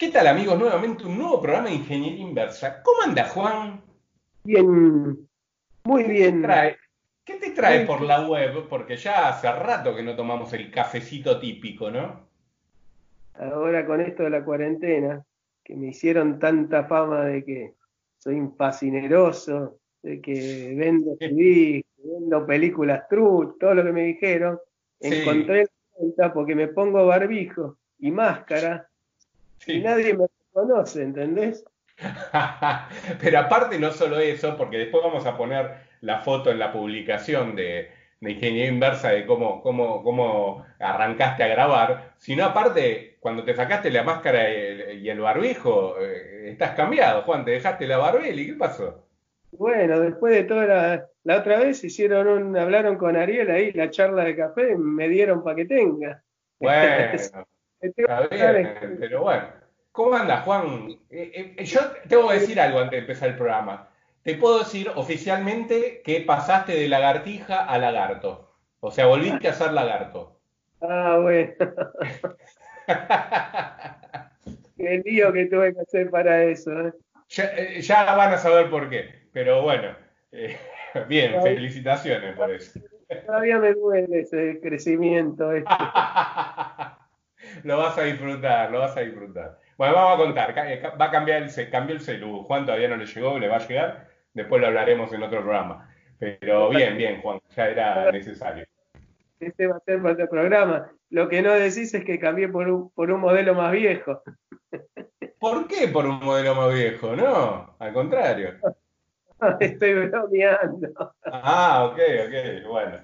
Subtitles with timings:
[0.00, 0.58] ¿Qué tal amigos?
[0.58, 2.82] Nuevamente un nuevo programa de Ingeniería Inversa.
[2.82, 3.82] ¿Cómo anda Juan?
[4.44, 5.28] Bien,
[5.84, 6.42] muy bien.
[7.22, 8.66] ¿Qué te trae por la web?
[8.66, 12.18] Porque ya hace rato que no tomamos el cafecito típico, ¿no?
[13.34, 15.22] Ahora con esto de la cuarentena,
[15.62, 17.74] que me hicieron tanta fama de que
[18.16, 24.58] soy un fascineroso, de que vendo CDs, vendo películas true, todo lo que me dijeron,
[24.98, 28.89] encontré la cuenta porque me pongo barbijo y máscara
[29.66, 31.64] y nadie me conoce, ¿entendés?
[33.20, 37.54] Pero aparte no solo eso, porque después vamos a poner la foto en la publicación
[37.54, 37.90] de,
[38.22, 44.02] Ingeniería Inversa de cómo, cómo, cómo arrancaste a grabar, sino aparte, cuando te sacaste la
[44.02, 49.06] máscara y el, barbijo, eh, estás cambiado, Juan, te dejaste la barbela y ¿qué pasó?
[49.52, 53.90] Bueno, después de toda la, la otra vez hicieron un, hablaron con Ariel ahí, la
[53.90, 56.22] charla de café, me dieron para que tenga.
[56.58, 57.18] Bueno.
[57.80, 59.60] Está bien, pero bueno.
[59.92, 60.88] ¿Cómo anda, Juan?
[61.10, 63.88] Eh, eh, yo tengo que decir algo antes de empezar el programa.
[64.22, 68.54] Te puedo decir oficialmente que pasaste de lagartija a lagarto.
[68.80, 70.38] O sea, volviste a ser lagarto.
[70.80, 71.52] Ah, bueno.
[74.76, 76.70] Qué lío que tuve que hacer para eso.
[76.86, 76.92] ¿eh?
[77.80, 79.10] Ya, van a saber por qué.
[79.32, 79.96] Pero bueno,
[81.08, 82.80] bien, felicitaciones por eso.
[83.26, 85.52] Todavía me duele ese crecimiento.
[85.52, 85.70] Este.
[87.64, 89.58] lo vas a disfrutar, lo vas a disfrutar.
[89.76, 90.54] Bueno, vamos a contar.
[90.68, 92.42] Eh, va a cambiar el, se cambió el celu.
[92.44, 94.08] Juan todavía no le llegó, le va a llegar.
[94.34, 95.90] Después lo hablaremos en otro programa.
[96.18, 98.66] Pero bien, bien, Juan, ya era necesario.
[99.40, 100.90] Este va a ser para el programa.
[101.08, 104.22] Lo que no decís es que cambié por un, por un modelo más viejo.
[105.38, 107.16] ¿Por qué por un modelo más viejo?
[107.16, 108.56] No, al contrario.
[109.60, 111.14] Estoy bromeando.
[111.24, 112.98] Ah, ok, ok, bueno.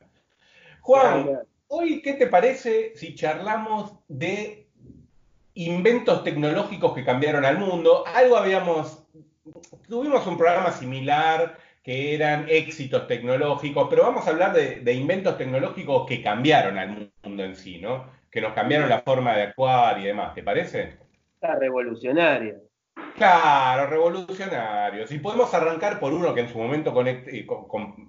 [0.82, 4.68] Juan, Hoy, ¿qué te parece si charlamos de
[5.54, 8.04] inventos tecnológicos que cambiaron al mundo?
[8.14, 9.04] Algo habíamos,
[9.88, 16.06] tuvimos un programa similar que eran éxitos tecnológicos, pero vamos a hablar de, inventos tecnológicos
[16.06, 18.10] que cambiaron al mundo en sí, ¿no?
[18.30, 20.98] Que nos cambiaron la forma de actuar y demás, ¿te parece?
[21.34, 22.56] Está revolucionario.
[23.16, 25.10] Claro, revolucionarios.
[25.10, 27.46] Y podemos arrancar por uno que en su momento eh,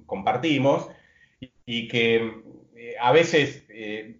[0.05, 0.89] compartimos
[1.65, 2.43] y que
[2.99, 4.19] a veces eh,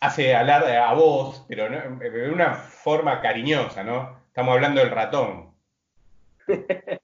[0.00, 4.18] hace hablar a vos, pero de una forma cariñosa, ¿no?
[4.28, 5.50] Estamos hablando del ratón.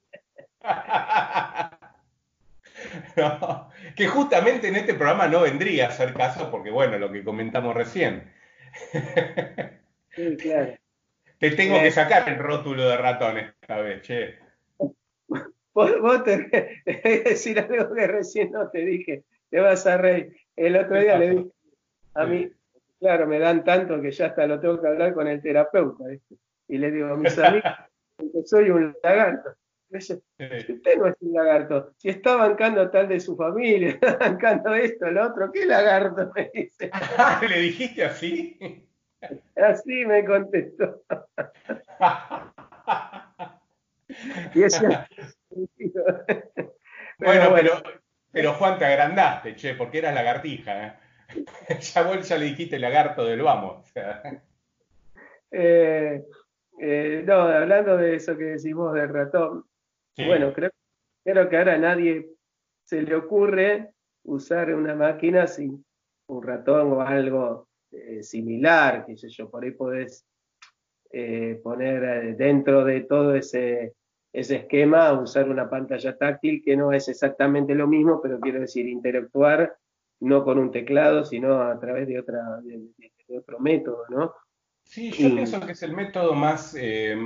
[3.96, 7.74] que justamente en este programa no vendría a ser caso porque, bueno, lo que comentamos
[7.74, 8.32] recién.
[10.10, 10.76] sí, claro.
[11.38, 14.38] Te tengo que sacar el rótulo de ratón esta vez, che.
[14.78, 16.82] Vos, vos te
[17.24, 20.34] decir algo que recién no te dije, te vas a reír.
[20.56, 21.50] El otro día le dije,
[22.14, 22.50] a mí,
[22.98, 26.04] claro, me dan tanto que ya hasta lo tengo que hablar con el terapeuta.
[26.68, 27.70] Y le digo a mis amigos
[28.32, 29.50] que soy un lagarto.
[29.90, 31.92] dice, usted no es un lagarto.
[31.98, 36.32] Si está bancando tal de su familia, está bancando esto, lo otro, ¿qué lagarto?
[36.34, 36.90] Me dice.
[37.48, 38.82] ¿Le dijiste así?
[39.56, 41.02] Así me contestó.
[44.54, 44.86] y ese,
[47.18, 47.82] bueno, pero
[48.36, 50.86] pero Juan, te agrandaste, che, porque eras lagartija.
[50.86, 50.92] ¿eh?
[51.80, 53.90] ya vos ya le dijiste lagarto del vamos.
[55.52, 56.24] Eh,
[56.80, 59.64] eh, no, hablando de eso que decimos del ratón,
[60.18, 60.70] bueno, creo,
[61.24, 62.28] creo que ahora a nadie
[62.84, 63.92] se le ocurre
[64.24, 65.82] usar una máquina sin
[66.26, 67.68] un ratón o algo
[68.20, 70.26] similar, que sé yo, por ahí podés
[71.62, 73.94] poner dentro de todo ese
[74.36, 78.86] ese esquema usar una pantalla táctil que no es exactamente lo mismo, pero quiero decir,
[78.86, 79.76] interactuar
[80.20, 84.34] no con un teclado, sino a través de, otra, de, otro método, ¿no?
[84.84, 87.16] Sí, yo pienso que es el método más, eh,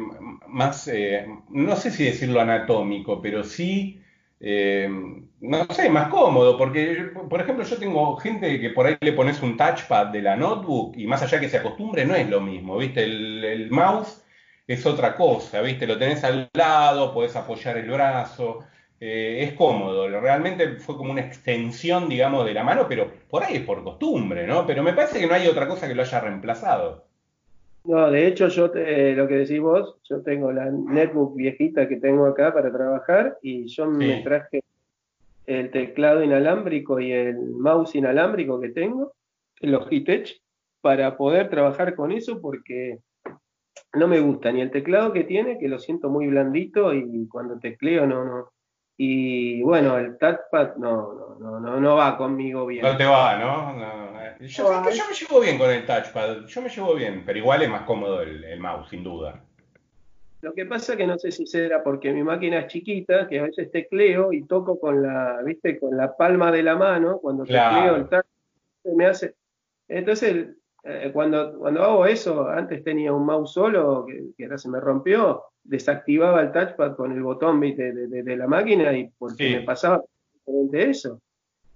[0.47, 4.01] más eh, no sé si decirlo anatómico, pero sí,
[4.39, 4.89] eh,
[5.41, 9.43] no sé, más cómodo, porque, por ejemplo, yo tengo gente que por ahí le pones
[9.43, 12.79] un touchpad de la notebook y más allá que se acostumbre, no es lo mismo,
[12.79, 13.03] ¿viste?
[13.03, 14.20] El, el mouse
[14.73, 15.85] es otra cosa, ¿viste?
[15.85, 18.61] Lo tenés al lado, podés apoyar el brazo,
[19.01, 20.09] eh, es cómodo.
[20.09, 24.47] Realmente fue como una extensión, digamos, de la mano, pero por ahí es por costumbre,
[24.47, 24.65] ¿no?
[24.65, 27.05] Pero me parece que no hay otra cosa que lo haya reemplazado.
[27.83, 32.27] No, de hecho, yo lo que decís vos, yo tengo la netbook viejita que tengo
[32.27, 34.63] acá para trabajar y yo me traje
[35.47, 39.15] el teclado inalámbrico y el mouse inalámbrico que tengo,
[39.61, 40.41] el Logitech,
[40.81, 43.01] para poder trabajar con eso porque
[43.93, 47.59] no me gusta ni el teclado que tiene, que lo siento muy blandito y cuando
[47.59, 48.53] tecleo no, no.
[48.97, 52.85] Y bueno, el touchpad no, no, no, no, va conmigo bien.
[52.85, 54.47] No te va, ¿no?
[54.47, 57.71] Yo, yo, me llevo bien con el touchpad, yo me llevo bien, pero igual es
[57.71, 59.43] más cómodo el, mouse, sin duda.
[60.43, 63.45] Lo que pasa que no sé si será porque mi máquina es chiquita, que a
[63.45, 67.97] veces tecleo y toco con la, viste, con la palma de la mano, cuando tecleo
[67.97, 68.27] el touch
[68.85, 69.35] me hace.
[69.89, 70.49] Entonces,
[70.85, 75.45] eh, cuando, cuando hago eso, antes tenía un mouse solo, que, ahora se me rompió,
[75.63, 80.03] desactivaba el touchpad con el botón de, de, la máquina y porque me pasaba
[80.47, 81.21] de eso.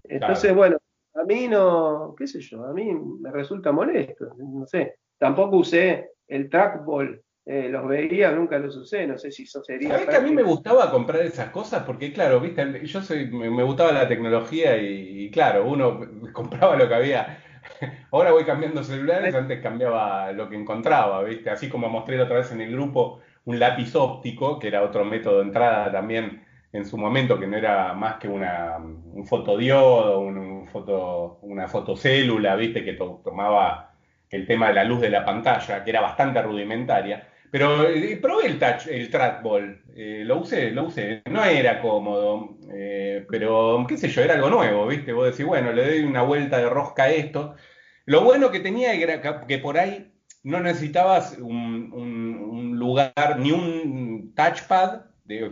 [0.05, 0.79] Entonces, bueno,
[1.15, 4.97] a mí no, qué sé yo, a mí me resulta molesto, no sé.
[5.19, 9.91] Tampoco usé el trackball eh, los veía, nunca los usé, no sé si eso sería.
[9.91, 11.83] ¿Sabés que a mí me gustaba comprar esas cosas?
[11.85, 16.01] Porque, claro, viste, yo soy, me, gustaba la tecnología y, claro, uno
[16.33, 17.44] compraba lo que había.
[18.11, 22.53] Ahora voy cambiando celulares, antes cambiaba lo que encontraba, viste, así como mostré otra vez
[22.53, 26.97] en el grupo un lápiz óptico, que era otro método de entrada también en su
[26.99, 32.95] momento, que no era más que una, un fotodiodo, un, foto, una fotocélula, viste, que
[32.95, 33.95] tomaba
[34.31, 38.49] el tema de la luz de la pantalla, que era bastante rudimentaria pero eh, probé
[38.49, 41.23] el touch, el trackball, eh, lo usé, lo usé.
[41.31, 45.13] No era cómodo, eh, pero qué sé yo, era algo nuevo, ¿viste?
[45.13, 47.55] Vos decís, bueno, le doy una vuelta de rosca a esto.
[48.07, 50.13] Lo bueno que tenía era que por ahí
[50.43, 55.03] no necesitabas un, lugar, ni un touchpad,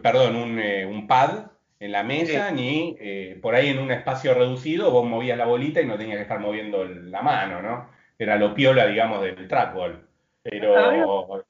[0.03, 2.97] perdón, un, pad en la mesa, ni
[3.41, 6.41] por ahí en un espacio reducido vos movías la bolita y no tenías que estar
[6.41, 7.91] moviendo la mano, ¿no?
[8.19, 10.05] Era lo piola, digamos, del trackball.
[10.43, 11.45] Pero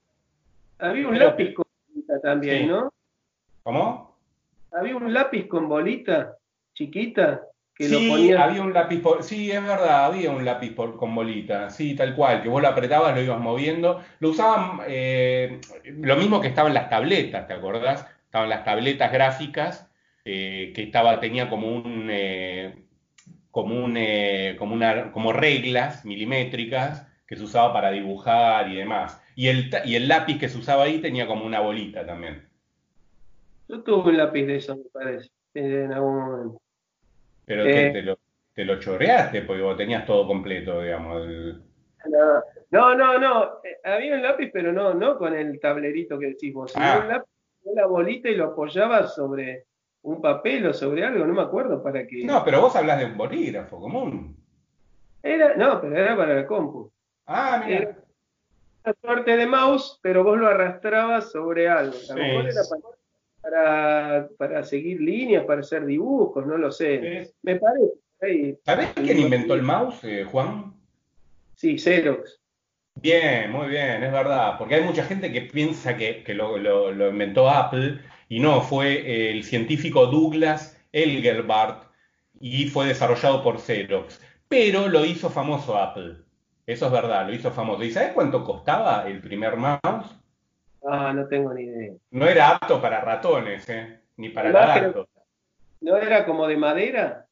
[0.82, 2.93] había un lápiz con bolita también, ¿no?
[3.62, 4.17] ¿Cómo?
[4.73, 6.37] Había un lápiz con bolita
[6.75, 7.43] chiquita
[7.75, 8.44] que sí, lo ponía...
[8.44, 12.49] había un lápiz, sí, es verdad, había un lápiz con bolita, sí, tal cual, que
[12.49, 14.02] vos lo apretabas, lo ibas moviendo.
[14.19, 18.06] Lo usaban eh, lo mismo que estaban las tabletas, ¿te acordás?
[18.25, 19.90] Estaban las tabletas gráficas
[20.25, 22.75] eh, que estaba, tenía como un, eh,
[23.50, 23.99] como un,
[24.58, 29.22] como una, como reglas milimétricas que se usaba para dibujar y demás.
[29.34, 32.46] Y el, y el lápiz que se usaba ahí tenía como una bolita también.
[33.69, 36.62] Yo tuve un lápiz de eso, me parece, en algún momento.
[37.46, 38.19] Pero eh, te, lo,
[38.55, 41.26] te, lo, choreaste porque vos tenías todo completo, digamos.
[42.70, 46.52] No, no, no, eh, había un lápiz, pero no, no con el tablerito que decís
[46.52, 47.00] vos, sino ah.
[47.02, 47.31] un lápiz
[47.64, 49.64] con la bolita y lo apoyaba sobre
[50.02, 52.25] un papel o sobre algo, no me acuerdo para qué.
[52.25, 54.37] No, pero vos hablas de un bolígrafo común.
[55.23, 56.90] Era, no, pero era para el compu.
[57.26, 58.01] Ah, mira
[58.84, 61.96] una suerte de mouse, pero vos lo arrastrabas sobre algo.
[62.11, 62.62] A lo mejor era
[63.40, 67.32] para, para, seguir líneas, para hacer dibujos, no lo sé.
[67.43, 68.58] Me parece.
[68.64, 70.75] ¿Sabés quién inventó el mouse, eh, Juan?
[71.56, 72.40] Sí, Xerox.
[72.94, 77.49] Bien, muy bien, es verdad, porque hay mucha gente que piensa que, lo, lo, inventó
[77.49, 81.85] Apple y no, fue el científico Douglas Elgerbart
[82.38, 86.17] y fue desarrollado por Xerox, pero lo hizo famoso Apple.
[86.67, 87.82] Eso es verdad, lo hizo famoso.
[87.82, 90.23] ¿Y sabes cuánto costaba el primer mouse?
[90.85, 91.93] Ah, no tengo ni idea.
[92.11, 94.00] No era apto para ratones, ¿eh?
[94.17, 95.09] Ni para gatos.
[95.81, 97.26] ¿No era como de madera?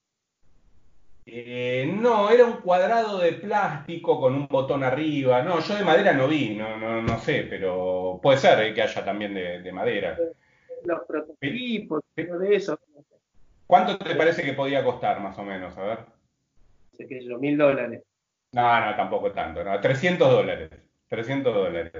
[1.26, 5.42] Eh, no, era un cuadrado de plástico con un botón arriba.
[5.42, 8.82] No, yo de madera no vi, no, no, no sé, pero puede ser eh, que
[8.82, 10.18] haya también de, madera.
[10.84, 12.78] Los prototipos, pero de eso.
[13.66, 15.76] ¿Cuánto te parece que podía costar, más o menos?
[15.78, 15.98] A ver.
[16.96, 18.02] Sé que yo, mil dólares.
[18.52, 20.70] No, no, tampoco tanto, no, 300 dólares,
[21.08, 21.92] 300 dólares.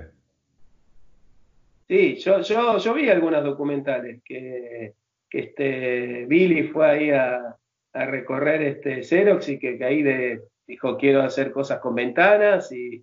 [1.86, 4.94] Sí, yo, yo, yo vi algunas documentales que,
[5.28, 7.56] que este Billy fue ahí a,
[7.92, 13.02] a recorrer este Xerox y que, ahí de, dijo quiero hacer cosas con ventanas y,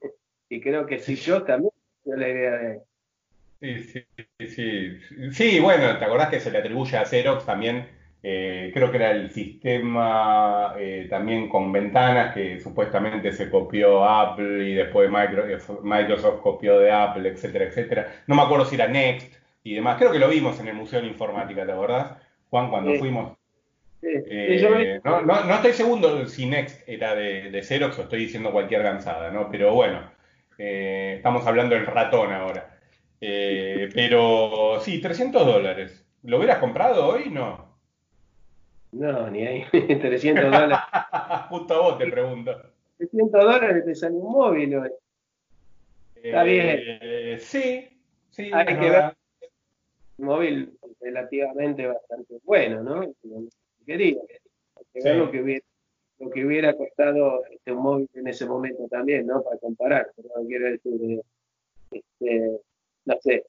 [0.50, 1.72] y creo que sí, yo también
[2.06, 2.82] la idea de...
[3.60, 4.06] Sí,
[4.40, 5.32] sí, sí.
[5.32, 7.88] Sí, bueno, ¿te acordás que se le atribuye a Xerox también
[8.30, 14.70] eh, creo que era el sistema eh, también con ventanas que supuestamente se copió Apple
[14.70, 18.24] y después Microsoft copió de Apple, etcétera, etcétera.
[18.28, 19.98] No me acuerdo si era Next y demás.
[19.98, 22.18] Creo que lo vimos en el Museo de Informática, ¿te acordás?
[22.50, 23.38] Juan, cuando fuimos.
[24.02, 28.84] Eh, no, no, estoy seguro si Next era de, de Xerox o estoy diciendo cualquier
[28.84, 29.50] gansada, ¿no?
[29.50, 30.02] Pero bueno,
[30.58, 32.78] estamos hablando del ratón ahora.
[33.22, 36.06] pero sí, 300 dólares.
[36.24, 37.30] ¿Lo hubieras comprado hoy?
[37.30, 37.67] No.
[38.92, 39.66] No, ni ahí.
[39.72, 40.78] 300 dólares.
[41.50, 42.56] Justo a vos te pregunto.
[42.98, 44.90] 300 dólares te sale un móvil hoy.
[46.16, 46.66] Está bien.
[46.68, 47.88] Eh, sí,
[48.30, 48.50] sí.
[48.54, 49.16] Hay que ver.
[50.18, 53.14] Un móvil relativamente bastante bueno, ¿no?
[53.86, 54.20] Quería.
[54.76, 55.66] Hay que ver lo que hubiera
[56.20, 59.44] lo que hubiera costado este, un móvil en ese momento también, ¿no?
[59.44, 61.22] Para comparar, pero no quiero decir,
[61.92, 62.60] este,
[63.06, 63.46] no sé.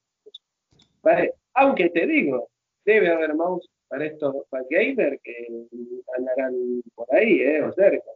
[1.54, 2.50] Aunque te digo,
[2.85, 5.47] debe haber mouse para estos para gamer que
[6.16, 6.54] andarán
[6.95, 7.62] por ahí, ¿eh?
[7.62, 8.11] O cerca.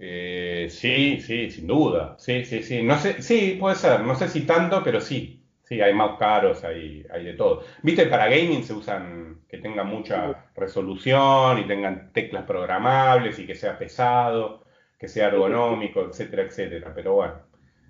[0.00, 2.16] Eh, sí, sí, sin duda.
[2.18, 2.82] Sí, sí, sí.
[2.82, 4.00] No sé, sí, puede ser.
[4.00, 5.38] No sé si tanto, pero sí.
[5.64, 7.64] Sí, hay más caros, hay, hay de todo.
[7.82, 13.54] Viste, para gaming se usan que tengan mucha resolución y tengan teclas programables y que
[13.54, 14.64] sea pesado,
[14.98, 16.92] que sea ergonómico, etcétera, etcétera.
[16.94, 17.34] Pero bueno,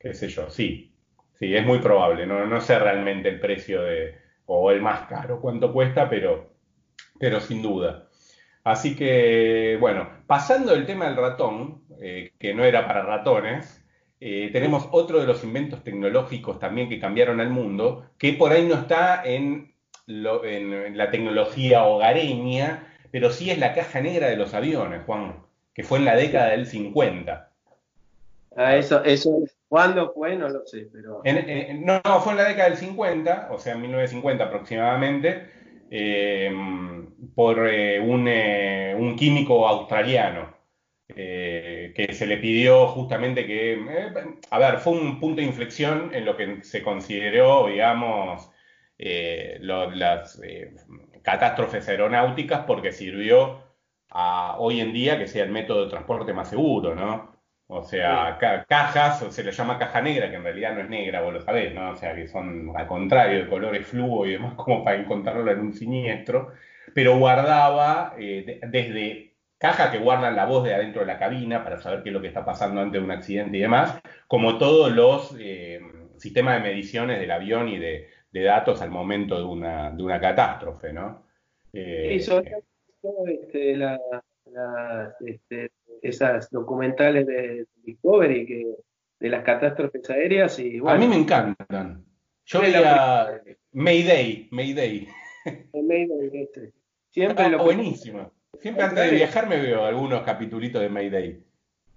[0.00, 0.92] qué sé yo, sí,
[1.38, 2.26] sí, es muy probable.
[2.26, 6.52] No, no sé realmente el precio de, o el más caro, cuánto cuesta, pero,
[7.18, 8.08] pero sin duda.
[8.64, 13.82] Así que, bueno, pasando el tema del ratón, eh, que no era para ratones,
[14.20, 18.64] eh, tenemos otro de los inventos tecnológicos también que cambiaron al mundo, que por ahí
[18.66, 19.72] no está en,
[20.06, 25.42] la tecnología hogareña, pero sí es la caja negra de los aviones, Juan,
[25.74, 27.50] que fue en la década del 50.
[28.56, 30.36] Ah, eso, eso, ¿cuándo fue?
[30.36, 31.22] No lo sé, pero...
[31.24, 35.48] no, fue en la década del 50, o sea, en 1950 aproximadamente,
[35.90, 36.52] eh,
[37.34, 38.28] por eh, un,
[39.02, 40.52] un químico australiano
[41.08, 44.12] eh, que se le pidió justamente que, eh,
[44.50, 48.50] a ver, fue un punto de inflexión en lo que se consideró, digamos,
[48.98, 50.38] eh, las
[51.22, 53.62] catástrofes aeronáuticas porque sirvió
[54.10, 57.41] a hoy en día que sea el método de transporte más seguro, ¿no?
[57.68, 58.38] O sea,
[58.68, 61.74] cajas, se le llama caja negra, que en realidad no es negra, vos lo sabés,
[61.74, 61.90] ¿no?
[61.90, 65.60] O sea, que son al contrario, de colores fluo y demás, como para encontrarlo en
[65.60, 66.52] un siniestro,
[66.94, 72.02] pero guardaba desde caja que guardan la voz de adentro de la cabina para saber
[72.02, 75.36] qué es lo que está pasando antes de un accidente y demás, como todos los
[75.38, 75.80] eh,
[76.16, 80.92] sistemas de mediciones del avión y de, datos al momento de una, de una catástrofe,
[80.92, 81.26] ¿no?
[81.72, 82.62] Eh, sobre
[83.00, 83.78] todo este,
[85.20, 85.70] este,
[86.02, 88.66] esas documentales de Discovery que,
[89.20, 92.04] de las catástrofes aéreas y A mí me encantan.
[92.44, 93.40] Yo veía
[93.72, 95.08] Mayday, Mayday.
[95.72, 96.72] Mayday, este.
[97.08, 98.32] Siempre ah, lo buenísimo.
[98.60, 101.44] Siempre antes de viajar me veo algunos capitulitos de Mayday.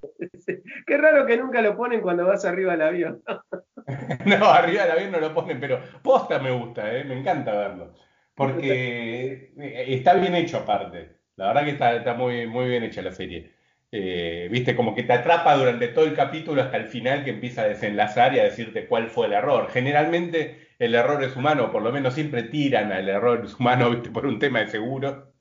[0.88, 3.24] Qué raro que nunca lo ponen cuando vas arriba del avión.
[4.26, 7.04] no, arriba del avión no lo ponen, pero posta me gusta, ¿eh?
[7.04, 7.94] me encanta verlo.
[8.36, 9.54] Porque
[9.88, 11.16] está bien hecho aparte.
[11.38, 13.55] La verdad que está, muy, muy bien hecha la serie.
[13.98, 17.62] Eh, viste, como que te atrapa durante todo el capítulo hasta el final que empieza
[17.62, 19.70] a desenlazar y a decirte cuál fue el error.
[19.72, 24.25] Generalmente el error es humano, por lo menos siempre tiran al error humano, viste, por
[24.25, 25.32] un tema de seguro.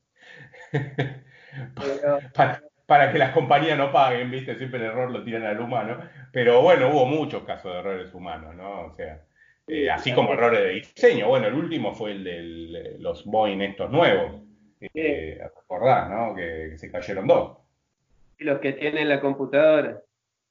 [2.87, 4.55] para, que las compañías no paguen, ¿viste?
[4.55, 5.99] Siempre el error lo tiran al humano.
[6.31, 8.83] Pero bueno, hubo muchos casos de errores humanos, ¿no?
[8.83, 9.21] O sea,
[9.67, 11.27] eh, así como errores de diseño.
[11.27, 14.43] Bueno, el último fue el de los Boeing estos nuevos.
[14.81, 16.37] Eh, recordás, ¿no?
[16.37, 17.64] Que, se cayeron dos.
[18.39, 20.01] Y los que tienen la computadora.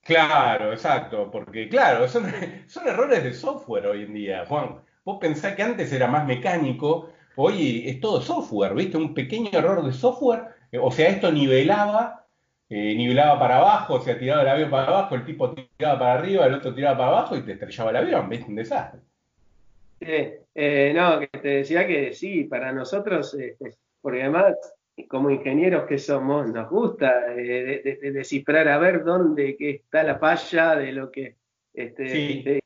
[0.02, 2.26] Claro, exacto, porque claro, son,
[2.68, 4.82] son errores de software hoy en día, Juan.
[5.06, 8.98] Vos pensás que antes era más mecánico Hoy es todo software, ¿viste?
[8.98, 10.50] Un pequeño error de software,
[10.80, 12.28] o sea, esto nivelaba,
[12.70, 16.14] eh, nivelaba para abajo, o sea, tiraba el avión para abajo, el tipo tiraba para
[16.14, 18.46] arriba, el otro tiraba para abajo y te estrellaba el avión, ¿viste?
[18.48, 19.02] Un desastre.
[20.00, 23.36] Eh, no, que te decía que sí, para nosotros,
[24.02, 24.56] porque además,
[25.08, 30.92] como ingenieros que somos, nos gusta descifrar a ver dónde que está la falla de
[30.92, 31.36] lo que
[31.74, 32.62] este,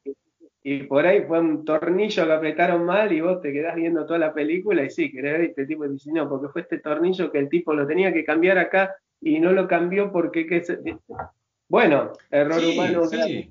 [0.69, 4.19] y por ahí fue un tornillo que apretaron mal y vos te quedás viendo toda
[4.19, 7.39] la película y sí, querés ver este tipo dice, no, porque fue este tornillo que
[7.39, 10.46] el tipo lo tenía que cambiar acá y no lo cambió porque...
[10.46, 10.62] Que
[11.69, 13.05] Bueno, error humano.
[13.05, 13.50] Sí.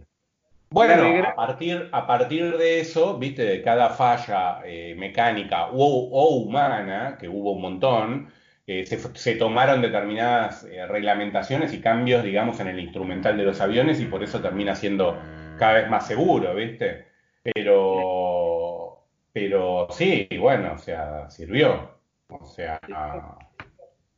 [0.68, 7.16] Bueno, a partir, a partir de eso, viste, de cada falla eh, mecánica o, humana,
[7.18, 8.28] que hubo un montón,
[8.66, 14.06] se, tomaron determinadas eh, reglamentaciones y cambios, digamos, en el instrumental de los aviones y
[14.06, 15.16] por eso termina siendo
[15.56, 17.06] cada vez más seguro, ¿viste?
[17.44, 21.94] Pero, pero sí, bueno, o sea, sirvió.
[22.28, 22.80] O sea,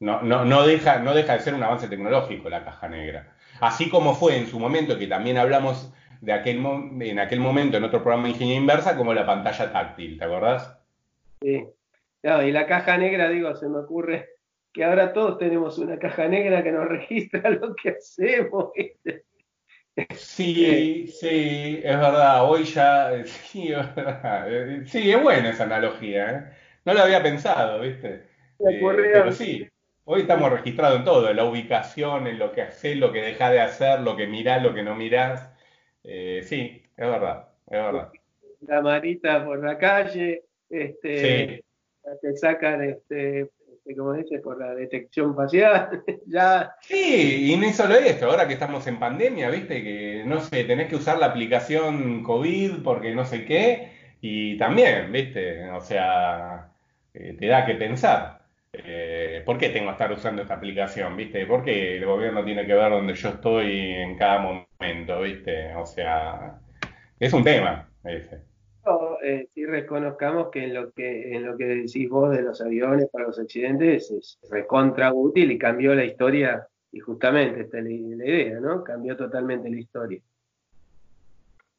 [0.00, 3.34] no, no, no, deja, no deja de ser un avance tecnológico la caja negra.
[3.60, 6.64] Así como fue en su momento, que también hablamos de aquel
[7.00, 10.74] en aquel momento en otro programa de ingeniería inversa, como la pantalla táctil, ¿te acordás?
[11.42, 11.66] Sí.
[12.22, 14.37] y la caja negra, digo, se me ocurre
[14.72, 18.70] que ahora todos tenemos una caja negra que nos registra lo que hacemos.
[18.74, 19.24] ¿viste?
[20.14, 22.48] Sí, sí, es verdad.
[22.48, 24.46] Hoy ya, sí, es verdad.
[24.52, 26.30] Eh, sí, es buena esa analogía.
[26.30, 26.44] ¿eh?
[26.84, 28.26] No lo había pensado, ¿viste?
[28.60, 29.68] Eh, pero sí,
[30.04, 33.52] hoy estamos registrados en todo, en la ubicación, en lo que haces, lo que dejas
[33.52, 35.48] de hacer, lo que mirás, lo que no mirás.
[36.02, 38.10] sí, es verdad, es verdad.
[38.66, 41.62] La marita por la calle, este,
[42.20, 43.48] te sacan este,
[43.96, 46.02] como dice, por la detección facial.
[46.26, 46.74] ya.
[46.80, 50.88] Sí, y no solo esto, ahora que estamos en pandemia, viste, que no sé, tenés
[50.88, 56.70] que usar la aplicación COVID porque no sé qué, y también, viste, o sea,
[57.14, 58.38] eh, te da que pensar.
[58.72, 61.16] Eh, ¿Por qué tengo que estar usando esta aplicación?
[61.16, 61.46] ¿Viste?
[61.46, 65.20] ¿Por qué el gobierno tiene que ver dónde yo estoy en cada momento?
[65.22, 65.74] ¿Viste?
[65.74, 66.60] O sea,
[67.18, 68.47] es un tema ese.
[69.22, 73.08] Eh, sí reconozcamos que en lo que en lo que decís vos de los aviones
[73.10, 77.90] para los accidentes es recontra útil y cambió la historia y justamente esta es la,
[77.90, 78.82] idea, ¿no?
[78.82, 80.20] Cambió totalmente la historia.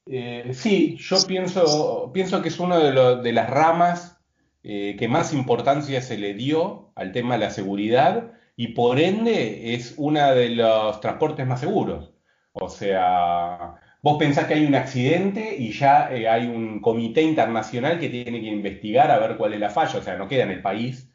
[0.05, 4.19] Eh, sí, yo pienso, pienso que es una de, las ramas
[4.63, 9.73] eh, que más importancia se le dio al tema de la seguridad y por ende
[9.73, 12.11] es uno de los transportes más seguros.
[12.53, 17.99] O sea, vos pensás que hay un accidente y ya eh, hay un comité internacional
[17.99, 20.51] que tiene que investigar a ver cuál es la falla, o sea, no queda en
[20.51, 21.11] el país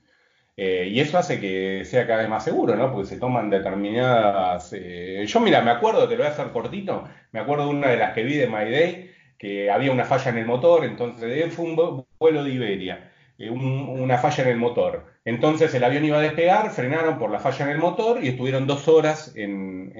[0.57, 2.93] eh, y eso hace que sea cada vez más seguro, ¿no?
[2.93, 4.73] Porque se toman determinadas...
[4.73, 7.88] Eh, yo, mira, me acuerdo, te lo voy a hacer cortito, me acuerdo de una
[7.88, 11.53] de las que vi de My Day, que había una falla en el motor, entonces
[11.53, 15.07] fue un vuelo de Iberia, una falla en el motor.
[15.25, 18.67] Entonces el avión iba a despegar, frenaron por la falla en el motor y estuvieron
[18.67, 19.93] dos horas en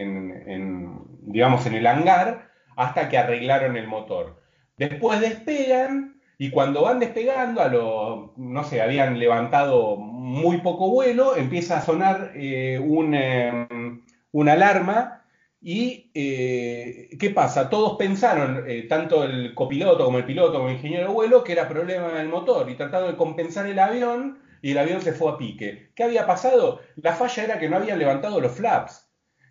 [1.27, 4.43] digamos, en el hangar hasta que arreglaron el motor.
[4.77, 11.37] Después despegan y cuando van despegando, a lo, no sé, habían levantado muy poco vuelo,
[11.37, 15.25] empieza a sonar eh, em, una alarma
[15.61, 17.71] y eh, ¿qué pasa?
[17.71, 21.53] Todos pensaron, eh, tanto el copiloto como el piloto como el ingeniero de vuelo, que
[21.53, 25.31] era problema del motor y trataron de compensar el avión y el avión se fue
[25.33, 25.91] a pique.
[25.95, 26.81] ¿Qué había pasado?
[26.97, 29.09] La falla era que no habían levantado los flaps.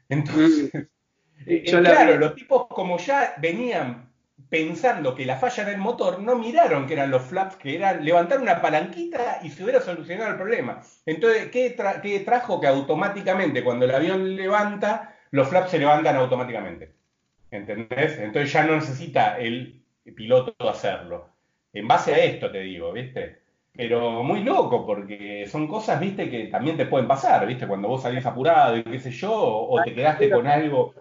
[0.10, 0.72] Entonces,
[1.46, 1.84] mm.
[1.84, 4.10] claro, los tipos como ya venían
[4.50, 8.06] pensando que la falla era el motor, no miraron que eran los flaps, que eran
[8.06, 10.80] levantar una palanquita y se hubiera solucionado el problema.
[11.08, 12.62] Entonces, ¿qué, trajo?
[12.62, 16.92] Que automáticamente cuando el avión levanta, los flaps se levantan automáticamente.
[17.50, 18.20] ¿Entendés?
[18.20, 19.84] Entonces ya no necesita el
[20.16, 21.30] piloto hacerlo.
[21.74, 23.40] En base a esto te digo, ¿viste?
[23.76, 28.04] Pero muy loco, porque son cosas, viste, que también te pueden pasar, viste, cuando vos
[28.04, 30.94] salís apurado y qué sé yo, o, te quedaste con algo.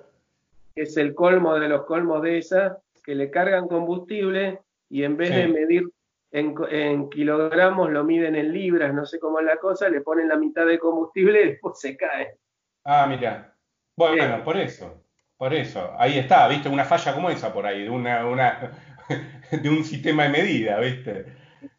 [0.74, 5.34] Es el colmo de los colmos de esa, que le cargan combustible y en vez
[5.34, 5.84] de medir
[6.32, 10.36] en, kilogramos lo miden en libras, no sé cómo es la cosa, le ponen la
[10.36, 12.36] mitad de combustible y después se cae.
[12.84, 13.54] Ah, mira.
[13.96, 15.04] Bueno, por eso,
[15.36, 15.92] por eso.
[15.98, 18.72] Ahí está, viste, una falla como esa por ahí, de una, una
[19.50, 21.26] de un sistema de medida, viste.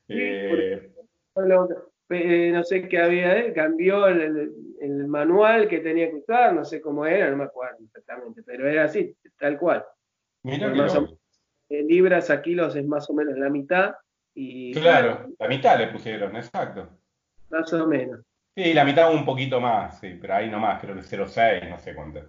[0.08, 0.91] Eh,
[2.13, 6.65] eh, no sé qué había, eh, cambió el, el, manual que tenía que usar, no
[6.65, 9.86] sé cómo era, no me acuerdo exactamente, pero era así, tal cual.
[10.43, 10.71] Mira
[11.82, 13.95] libras a kilos es más o menos la mitad.
[14.36, 16.89] Y, claro, la mitad le pusieron, exacto.
[17.49, 18.21] Más o menos.
[18.56, 21.95] Sí, la mitad un poquito más, sí, pero ahí nomás, creo que 0,6, no sé
[21.95, 22.21] cuánto.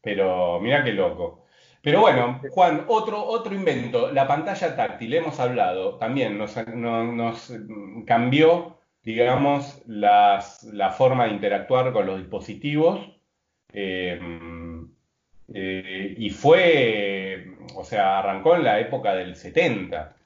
[0.00, 1.46] Pero mira qué loco.
[1.82, 7.52] Pero bueno, Juan, otro, otro invento, la pantalla táctil, hemos hablado, también nos, nos,
[8.04, 13.00] cambió, digamos, las, la forma de interactuar con los dispositivos.
[13.72, 14.18] Eh,
[15.54, 20.16] eh, y fue, o sea, arrancó en la época del 70,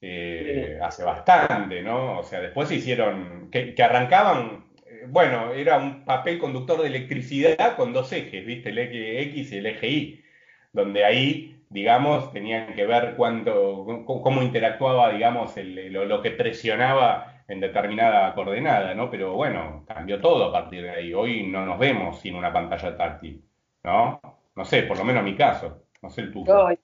[0.00, 2.20] eh, hace bastante, ¿no?
[2.20, 7.76] O sea, después se hicieron, que, arrancaban, eh, bueno, era un papel conductor de electricidad
[7.76, 8.70] con dos ejes, ¿viste?
[8.70, 10.24] El eje X y el eje Y,
[10.72, 18.34] donde ahí, digamos, tenían que ver cuánto, cómo interactuaba, digamos, lo, que presionaba en determinada
[18.34, 19.10] coordenada, ¿no?
[19.10, 21.14] Pero bueno, cambió todo a partir de ahí.
[21.14, 23.42] Hoy no nos vemos sin una pantalla táctil,
[23.82, 24.20] ¿no?
[24.56, 25.82] No sé, por lo menos en mi caso.
[26.02, 26.78] No sé el tuyo.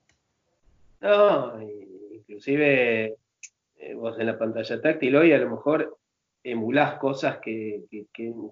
[1.01, 1.61] No,
[2.13, 3.15] inclusive
[3.77, 5.97] eh, vos en la pantalla táctil hoy a lo mejor
[6.43, 7.83] emulás cosas que,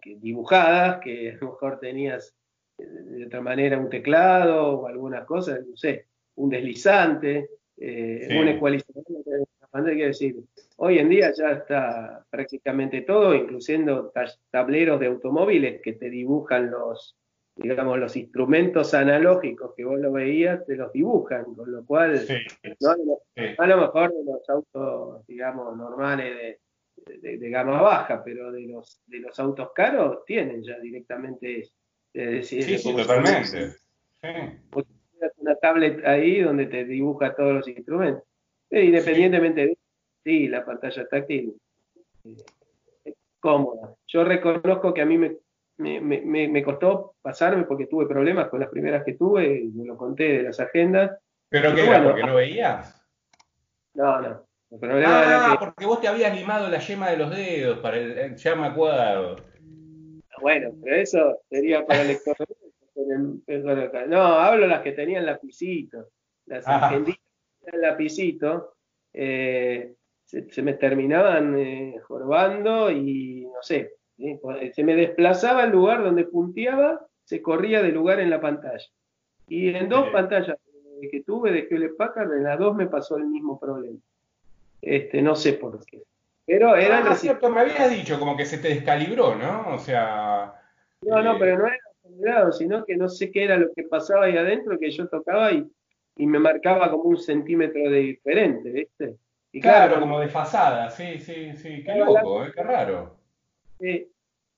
[0.03, 2.35] dibujadas, que a lo mejor tenías
[2.77, 8.47] eh, de otra manera un teclado o algunas cosas, no sé, un deslizante, eh, un
[8.47, 9.03] ecualizador.
[9.71, 10.35] Quiero decir,
[10.77, 14.11] hoy en día ya está prácticamente todo, incluyendo
[14.49, 17.15] tableros de automóviles que te dibujan los,
[17.55, 22.25] digamos, los instrumentos analógicos que vos lo veías, te los dibujan, con lo cual,
[22.79, 22.95] ¿no?
[23.57, 26.59] a lo mejor de los autos, digamos, normales
[27.05, 31.73] de, de, gama baja, pero de los, de los autos caros tienen ya directamente eso.
[32.43, 33.75] sí, sí, totalmente.
[35.37, 38.28] Una tablet ahí donde te dibuja todos los instrumentos.
[38.71, 39.77] Eh, independientemente de
[40.23, 41.55] sí, la pantalla táctil
[42.23, 42.35] eh,
[43.05, 43.95] es cómoda.
[44.07, 45.37] Yo reconozco que a mí me
[45.79, 50.37] me, me, costó pasarme porque tuve problemas con las primeras que tuve, me lo conté
[50.37, 51.17] de las agendas.
[51.47, 52.03] ¿Pero qué era?
[52.03, 53.01] ¿Porque no veías?
[53.93, 54.45] No, no.
[55.05, 58.67] ah, porque vos te habías limado la yema de los dedos, para el, ya me
[58.67, 59.37] acuerdo.
[60.41, 62.35] Bueno, pero eso sería para el lector.
[64.07, 66.09] no, hablo las que tenían lapicito.
[66.45, 66.87] Las ah.
[66.87, 67.19] argentinas
[67.69, 68.73] tenían lapicito.
[69.13, 69.93] Eh,
[70.25, 73.93] se, me terminaban eh, jorobando y no sé,
[74.73, 78.85] se me desplazaba el lugar donde punteaba, se corría de lugar en la pantalla.
[79.47, 80.57] Y en dos pantallas
[81.11, 83.97] que tuve de Hewlett Packard, en las dos me pasó el mismo problema.
[84.81, 86.03] Este, no sé por qué.
[86.45, 89.75] Pero era ah, cierto, me habías dicho como que se te descalibró, ¿no?
[89.75, 90.53] O sea.
[91.01, 93.83] No, no, eh, pero no era descalibrado, sino que no sé qué era lo que
[93.83, 95.69] pasaba ahí adentro, que yo tocaba y,
[96.19, 99.15] y me marcaba como un centímetro de diferente, ¿viste?
[99.53, 102.51] Y claro, como desfasada, sí, sí, sí, qué loco, ¿eh?
[102.53, 103.15] qué raro.
[103.79, 104.11] Sí.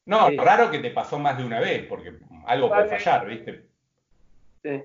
[0.08, 2.14] No, raro que te pasó más de una vez, porque
[2.48, 3.66] algo puede fallar, ¿viste?
[4.64, 4.82] Sí.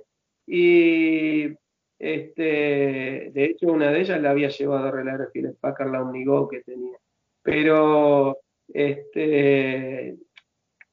[0.46, 1.56] Y
[1.98, 6.02] este, de hecho, una de ellas la había llevado a arreglar a Philip Packard, la
[6.02, 6.98] Omnigo que tenía.
[7.42, 10.14] Pero este,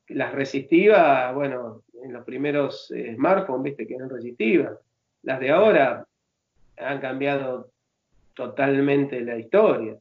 [0.08, 4.80] las resistivas, bueno, en los primeros eh, smartphones, viste que eran resistivas.
[5.24, 6.06] Las de ahora
[6.78, 7.72] han cambiado
[8.34, 9.98] totalmente la historia.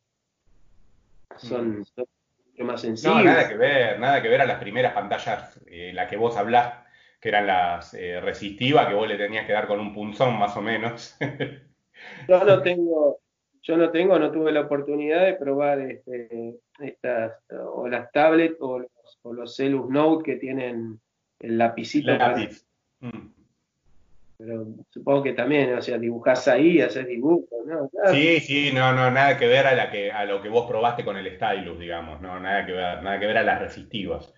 [1.36, 1.76] Son, mm.
[1.78, 3.18] mucho más sensibles.
[3.18, 6.36] No, nada que ver, nada que ver a las primeras pantallas, eh, la que vos
[6.36, 6.82] hablás
[7.22, 10.56] que eran las eh, resistivas, que vos le tenías que dar con un punzón más
[10.56, 11.16] o menos.
[12.28, 13.20] yo no tengo,
[13.62, 18.80] yo no tengo, no tuve la oportunidad de probar este, estas, o las tablets o
[18.80, 18.90] los,
[19.22, 21.00] o los Celus Note que tienen
[21.38, 22.12] el lapicito.
[22.98, 23.41] Mm.
[24.44, 27.88] Pero supongo que también, o sea, dibujás ahí, haces dibujos, ¿no?
[28.10, 31.04] Sí, sí, no, no, nada que ver a, la que, a lo que vos probaste
[31.04, 34.34] con el stylus, digamos, no, nada que ver, nada que ver a las resistivas.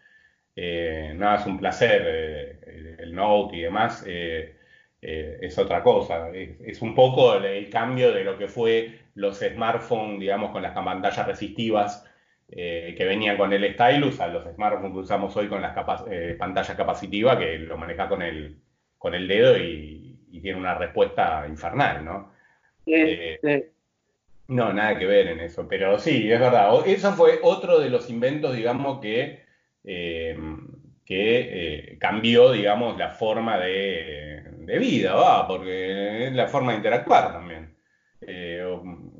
[0.56, 2.02] Eh, nada, es un placer.
[2.06, 4.56] Eh, el Note y demás eh,
[5.00, 6.30] es otra cosa.
[6.30, 11.26] Es, un poco el, cambio de lo que fue los smartphones, digamos, con las pantallas
[11.26, 12.04] resistivas
[12.46, 15.74] que venían con el stylus a los smartphones que usamos hoy con las
[16.38, 18.58] pantallas capacitivas que lo maneja con el,
[19.04, 20.00] con el dedo y,
[20.40, 22.32] tiene una respuesta infernal, ¿no?
[24.48, 26.86] No, nada que ver en eso, pero sí, es verdad.
[26.86, 29.40] Eso fue otro de los inventos, digamos, que
[29.84, 30.36] eh,
[31.04, 34.42] que eh, cambió, digamos, la forma de,
[34.78, 35.46] vida, ¿va?
[35.46, 37.74] porque es la forma de interactuar también.
[38.22, 38.64] Eh,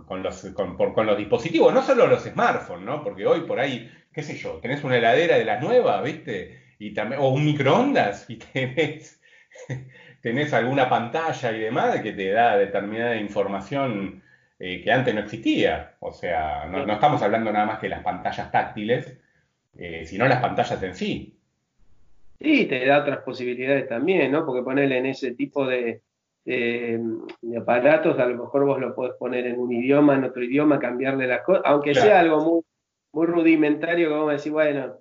[0.07, 3.05] con, los, con, los dispositivos, no solo los smartphones, ¿no?
[3.05, 6.62] Porque hoy por ahí, qué sé yo, tenés una heladera de las nuevas, ¿viste?
[6.79, 9.20] Y también, o un microondas y tenés,
[10.22, 14.22] tenés alguna pantalla y demás que te da determinada información
[14.58, 15.96] que antes no existía.
[16.00, 19.18] O sea, no, no, estamos hablando nada más que las pantallas táctiles,
[19.76, 21.38] eh, sino las pantallas en sí.
[22.40, 24.44] Sí, te da otras posibilidades también, ¿no?
[24.44, 26.02] Porque ponerle en ese tipo de,
[27.58, 31.26] aparatos, a lo mejor vos lo podés poner en un idioma, en otro idioma, cambiarle
[31.26, 32.62] las cosas, aunque sea algo muy,
[33.12, 34.94] muy rudimentario, a decir, bueno, no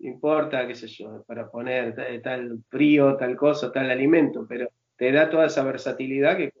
[0.00, 5.30] importa, qué sé yo, para poner tal, frío, tal cosa, tal alimento, pero te da
[5.30, 6.52] toda esa versatilidad que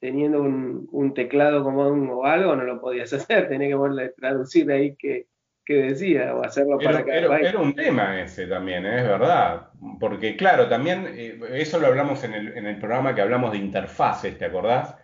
[0.00, 5.26] teniendo un, teclado como o algo no lo podías hacer, tenés que traducir ahí que
[5.68, 9.00] que decía, o hacerlo para era, era, un tema ese también, ¿eh?
[9.00, 9.68] es verdad.
[10.00, 13.58] Porque claro, también eh, eso lo hablamos en el, en el, programa que hablamos de
[13.58, 14.96] interfaces, ¿te acordás?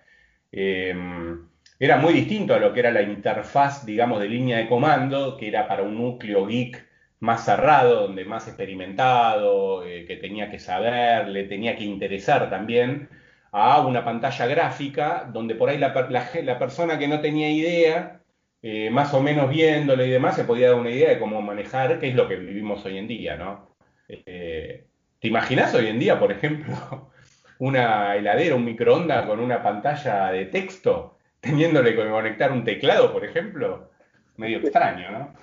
[0.50, 1.46] Em,
[1.78, 5.48] era muy distinto a lo que era la interfaz, digamos, de línea de comando, que
[5.48, 6.82] era para un núcleo geek
[7.20, 13.08] más cerrado, donde más experimentado, eh, que tenía que saber, le tenía que interesar también,
[13.52, 18.20] a una pantalla gráfica, donde por ahí la, la, la persona que no tenía idea
[18.66, 22.00] eh, más o menos viéndolo y demás, se podía dar una idea de cómo manejar,
[22.00, 23.76] qué es lo que vivimos hoy en día, ¿no?
[24.08, 24.86] Eh,
[25.20, 27.10] ¿Te imaginas hoy en día, por ejemplo,
[27.58, 33.26] una heladera, un microondas con una pantalla de texto, teniéndole que conectar un teclado, por
[33.26, 33.90] ejemplo?
[34.38, 35.34] Medio extraño, ¿no?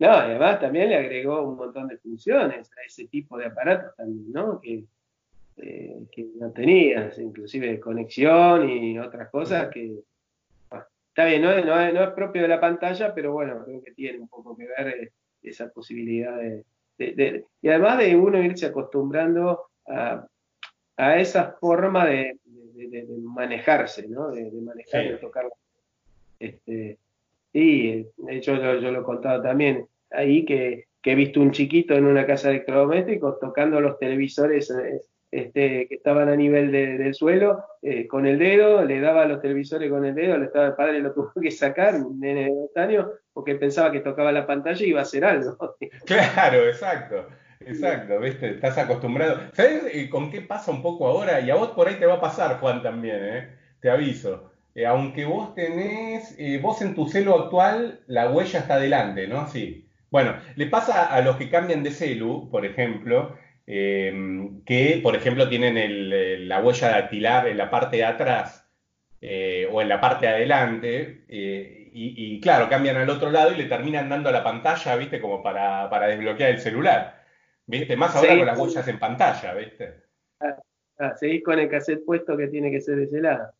[0.00, 4.32] No, además también le agregó un montón de funciones a ese tipo de aparatos también,
[4.32, 4.58] ¿no?
[4.58, 4.84] Que,
[5.58, 10.00] eh, que no tenías, inclusive conexión y otras cosas que
[11.10, 14.56] Está bien, no es, propio de la pantalla, pero bueno, creo que tiene un poco
[14.56, 20.26] que ver eh, esa posibilidad de, Y además de uno irse acostumbrando a,
[21.18, 22.38] esa forma de,
[23.22, 24.30] manejarse, ¿no?
[24.30, 25.46] De, manejar y tocar.
[26.38, 26.96] Este,
[27.52, 32.04] y de hecho yo, lo he contado también ahí que, he visto un chiquito en
[32.04, 37.64] una casa de electrodomésticos tocando los televisores eh, este, que estaban a nivel del suelo,
[37.82, 40.74] eh, con el dedo, le daba a los televisores con el dedo, le estaba el
[40.74, 44.90] padre lo tuvo que sacar, nene de dos porque pensaba que tocaba la pantalla y
[44.90, 45.76] iba a hacer algo.
[46.04, 47.26] Claro, exacto.
[47.60, 48.52] Exacto, ¿viste?
[48.52, 49.38] Estás acostumbrado.
[49.52, 51.40] ¿Sabes eh, con qué pasa un poco ahora?
[51.40, 53.48] Y a vos por ahí te va a pasar, Juan, también, ¿eh?
[53.80, 54.49] Te aviso.
[54.74, 59.48] Eh, aunque vos tenés, vos en tu celu actual, la huella está adelante, ¿no?
[59.48, 59.88] Sí.
[60.10, 63.36] Bueno, le pasa a los que cambian de celu, por ejemplo,
[63.72, 68.68] Em, que, por ejemplo, tienen la huella dactilar en la parte de atrás
[69.20, 73.56] eh, o en la parte de adelante, eh, y, claro, cambian al otro lado y
[73.56, 75.20] le terminan dando la pantalla, ¿viste?
[75.20, 77.22] Como para, desbloquear el celular,
[77.64, 77.96] ¿viste?
[77.96, 79.94] Más ahora con las huellas en pantalla, ¿viste?
[80.40, 80.56] Ah,
[80.98, 83.52] ah, seguís con el cassette puesto que tiene que ser de ese lado.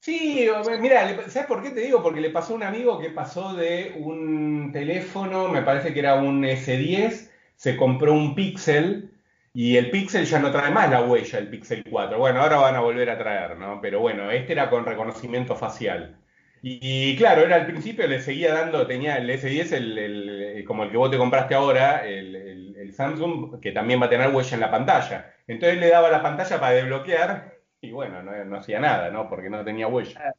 [0.00, 0.48] Sí,
[0.80, 2.02] mira, ¿sabes por qué te digo?
[2.02, 6.14] Porque le pasó a un amigo que pasó de un teléfono, me parece que era
[6.14, 9.10] un S10, se compró un Pixel
[9.52, 12.18] y el Pixel ya no trae más la huella, el Pixel 4.
[12.18, 13.80] Bueno, ahora van a volver a traer, ¿no?
[13.80, 16.16] Pero bueno, este era con reconocimiento facial.
[16.62, 20.96] Y, claro, era al principio le seguía dando, tenía el S10, el, como el que
[20.96, 25.34] vos te compraste ahora, el, Samsung, que también va a tener huella en la pantalla.
[25.46, 29.28] Entonces le daba la pantalla para desbloquear y bueno, no, hacía nada, ¿no?
[29.28, 30.34] Porque no tenía huella.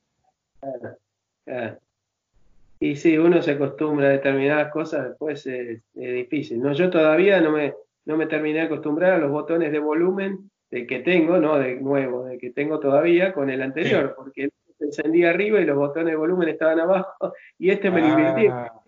[2.79, 6.61] Y si uno se acostumbra a determinadas cosas, después es, difícil.
[6.61, 7.73] No, yo todavía no me,
[8.05, 11.75] no me terminé de acostumbrar a los botones de volumen de que tengo, no de
[11.75, 16.11] nuevo, de que tengo todavía con el anterior, porque se encendía arriba y los botones
[16.13, 18.78] de volumen estaban abajo y este me ah.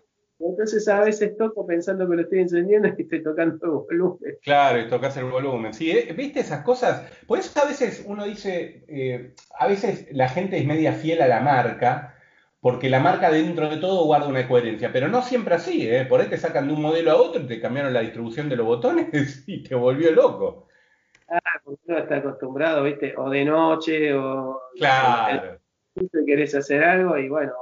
[0.44, 4.38] Entonces a veces toco pensando que lo estoy encendiendo y estoy tocando el volumen.
[4.42, 5.72] Claro, y tocas el volumen.
[5.72, 7.08] Sí, eh, viste esas cosas.
[7.26, 11.28] Por eso a veces uno dice, eh, a veces la gente es media fiel a
[11.28, 12.16] la marca,
[12.60, 16.04] porque la marca dentro de todo guarda una coherencia, pero no siempre así, ¿eh?
[16.06, 18.56] Por ahí te sacan de un modelo a otro y te cambiaron la distribución de
[18.56, 20.68] los botones y te volvió loco.
[21.28, 23.14] Ah, porque uno está acostumbrado, ¿viste?
[23.16, 24.60] O de noche, o...
[24.76, 25.58] Claro.
[26.26, 27.52] querés hacer algo y bueno,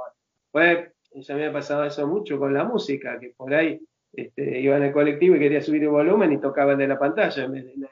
[0.51, 3.81] pues ya me ha pasado eso mucho con la música, que por ahí
[4.13, 7.43] este, iba en el colectivo y quería subir el volumen y tocaba de la pantalla
[7.43, 7.87] en vez de,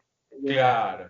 [0.53, 1.09] claro,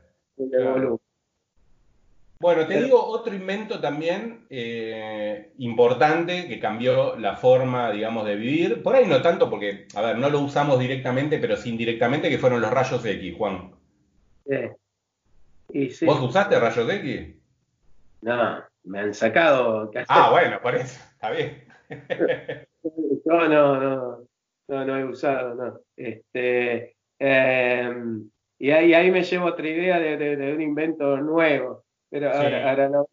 [2.40, 8.84] Bueno, te digo otro invento también eh, importante que cambió la forma, digamos, de vivir.
[8.84, 12.38] Por ahí no tanto porque, a ver, no lo usamos directamente, pero sí indirectamente, que
[12.38, 13.72] fueron los rayos X, Juan.
[14.46, 16.06] Sí.
[16.06, 17.36] ¿Vos usaste rayos X?
[18.22, 19.92] No, me han sacado.
[20.08, 21.69] Ah, bueno, por eso, está bien.
[23.26, 24.28] no, no, no,
[24.68, 25.80] no, no he usado, no.
[25.96, 32.90] Este, em, y ahí, ahí me llevo otra idea de, un invento nuevo, pero ahora,
[32.90, 33.08] no.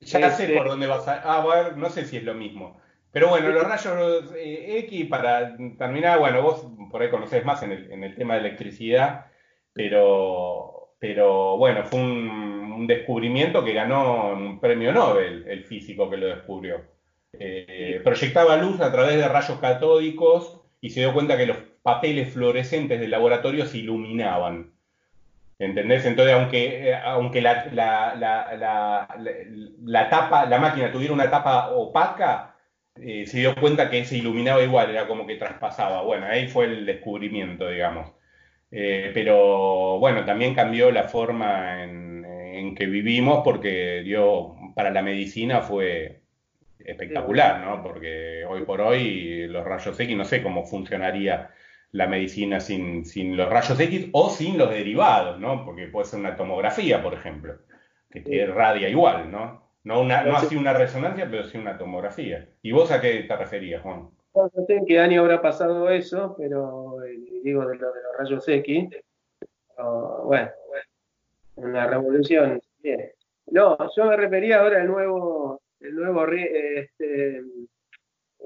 [0.00, 1.20] Ya sé este, por dónde vas a...
[1.22, 2.80] Ah, bueno, no sé si es lo mismo.
[3.12, 7.72] Pero bueno, los rayos eh, X, para terminar, bueno, vos por ahí conocés más en
[7.72, 9.26] el, en el tema de electricidad,
[9.72, 16.16] pero, pero bueno, fue un, un descubrimiento que ganó un premio Nobel el físico que
[16.16, 16.91] lo descubrió.
[17.38, 22.32] Eh, proyectaba luz a través de rayos catódicos y se dio cuenta que los papeles
[22.32, 24.72] fluorescentes del laboratorio se iluminaban.
[25.58, 26.04] ¿Entendés?
[26.04, 29.08] Entonces, aunque, eh, aunque la, la,
[30.10, 32.56] tapa, la máquina tuviera una tapa opaca,
[32.96, 36.02] eh, se dio cuenta que se iluminaba igual, era como que traspasaba.
[36.02, 38.12] Bueno, ahí fue el descubrimiento, digamos.
[38.70, 45.60] pero bueno, también cambió la forma en, en, que vivimos porque dio, para la medicina
[45.60, 46.21] fue,
[46.86, 47.82] espectacular, ¿no?
[47.82, 51.50] Porque hoy por hoy los rayos X, no sé cómo funcionaría
[51.92, 55.64] la medicina sin, sin los rayos X o sin los derivados, ¿no?
[55.64, 57.58] Porque puede ser una tomografía, por ejemplo,
[58.10, 59.62] que te radia igual, ¿no?
[59.84, 62.48] No, una, no así una resonancia, pero sí una tomografía.
[62.62, 64.10] ¿Y vos a qué te referías, Juan?
[64.34, 68.16] No sé en qué año habrá pasado eso, pero eh, digo de, lo, de los
[68.18, 68.88] rayos X.
[69.76, 70.86] bueno, bueno,
[71.56, 72.60] una revolución.
[72.82, 73.10] Bien.
[73.46, 77.42] No, yo me refería ahora al nuevo el nuevo este,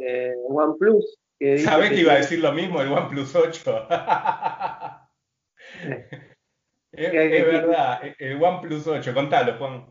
[0.00, 1.18] eh, OnePlus.
[1.38, 3.88] Que ¿Sabés que, iba a decir lo mismo el OnePlus 8?
[6.92, 9.86] es, verdad, el OnePlus 8, contalo, Juan.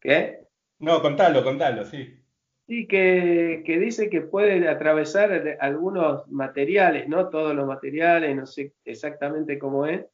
[0.00, 0.40] ¿Qué?
[0.78, 2.20] No, contalo, contalo, sí.
[2.66, 8.72] Sí, que, que, dice que puede atravesar algunos materiales, no todos los materiales, no sé
[8.84, 10.06] exactamente cómo es,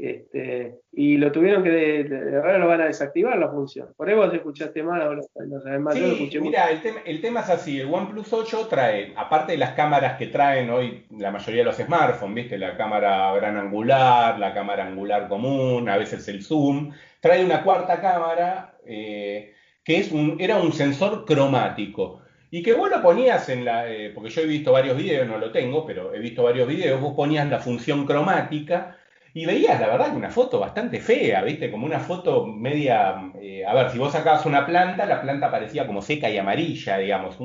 [0.00, 2.06] este, y lo tuvieron que,
[2.36, 3.88] ahora lo van a desactivar la función.
[3.96, 5.94] Por eso vos escuchaste mal, ahora no sabes más.
[5.94, 9.72] Sí, mira, el tema, el tema, es así, el OnePlus 8 trae, aparte de las
[9.72, 14.54] cámaras que traen hoy la mayoría de los smartphones, viste, la cámara gran angular, la
[14.54, 20.36] cámara angular común, a veces el zoom, trae una cuarta cámara eh, que es un,
[20.38, 22.22] era un sensor cromático.
[22.50, 25.38] Y que vos lo ponías en la, eh, porque yo he visto varios videos, no
[25.38, 28.96] lo tengo, pero he visto varios videos, vos ponías la función cromática
[29.34, 31.70] y veías, la verdad, una foto bastante fea, ¿viste?
[31.70, 33.30] Como una foto media.
[33.40, 36.98] Eh, a ver, si vos sacabas una planta, la planta parecía como seca y amarilla,
[36.98, 37.36] digamos.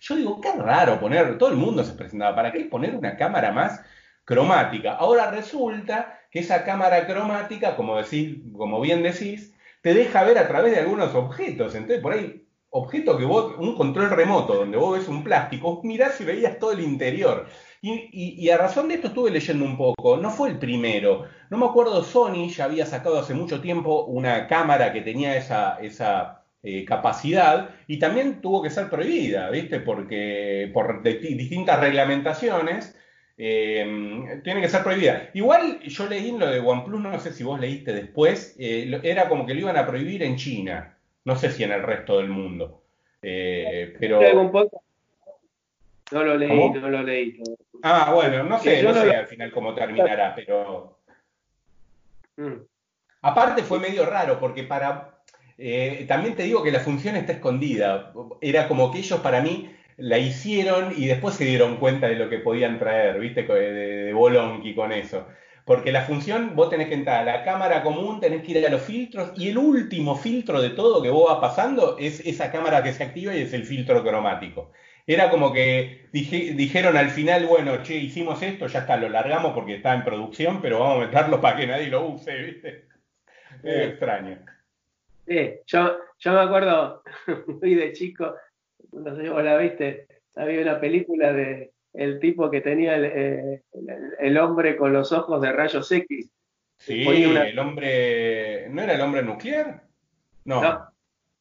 [0.00, 1.38] yo digo, qué raro poner.
[1.38, 2.34] Todo el mundo se presentaba.
[2.34, 3.82] ¿Para qué poner una cámara más
[4.24, 4.94] cromática?
[4.94, 10.48] Ahora resulta que esa cámara cromática, como, decís, como bien decís, te deja ver a
[10.48, 11.74] través de algunos objetos.
[11.74, 16.20] Entonces, por ahí, objeto que vos, un control remoto donde vos ves un plástico, mirás
[16.20, 17.46] y veías todo el interior.
[17.84, 21.66] Y, a razón de esto estuve leyendo un poco, no fue el primero, no me
[21.66, 26.84] acuerdo, Sony ya había sacado hace mucho tiempo una cámara que tenía esa, esa eh,
[26.84, 29.80] capacidad y también tuvo que ser prohibida, ¿viste?
[29.80, 32.96] Porque por distintas reglamentaciones
[33.36, 35.30] eh, tiene que ser prohibida.
[35.34, 39.44] Igual yo leí lo de OnePlus, no sé si vos leíste después, eh, era como
[39.44, 40.96] que lo iban a prohibir en China.
[41.24, 42.82] No sé si en el resto del mundo.
[43.22, 44.20] Eh, pero...
[46.12, 47.42] No lo leí, no lo leí.
[47.82, 50.98] Ah, bueno, no sé, no, sé al final cómo terminará, pero...
[52.36, 52.62] Mm.
[53.22, 55.18] Aparte fue medio raro, porque para...
[55.58, 58.12] Eh, también te digo que la función está escondida.
[58.40, 62.28] Era como que ellos para mí la hicieron y después se dieron cuenta de lo
[62.28, 63.42] que podían traer, ¿viste?
[63.42, 65.26] De, de Bolonqui con eso.
[65.64, 68.70] Porque la función, vos tenés que entrar a la cámara común, tenés que ir a
[68.70, 72.82] los filtros, y el último filtro de todo que vos vas pasando es esa cámara
[72.82, 74.72] que se activa y es el filtro cromático.
[75.06, 79.76] Era como que dijeron al final, bueno, che, hicimos esto, ya está, lo largamos porque
[79.76, 82.84] está en producción, pero vamos a meterlo para que nadie lo use, ¿viste?
[83.62, 84.38] Es extraño.
[85.26, 87.02] Sí, yo, yo me acuerdo,
[87.60, 88.34] muy de chico,
[88.92, 93.62] no sé, vos la viste, había una película de el tipo que tenía el, eh,
[94.18, 96.30] el, hombre con los ojos de rayos X.
[96.78, 99.82] Sí, el hombre, ¿no era el hombre nuclear?
[100.44, 100.62] No.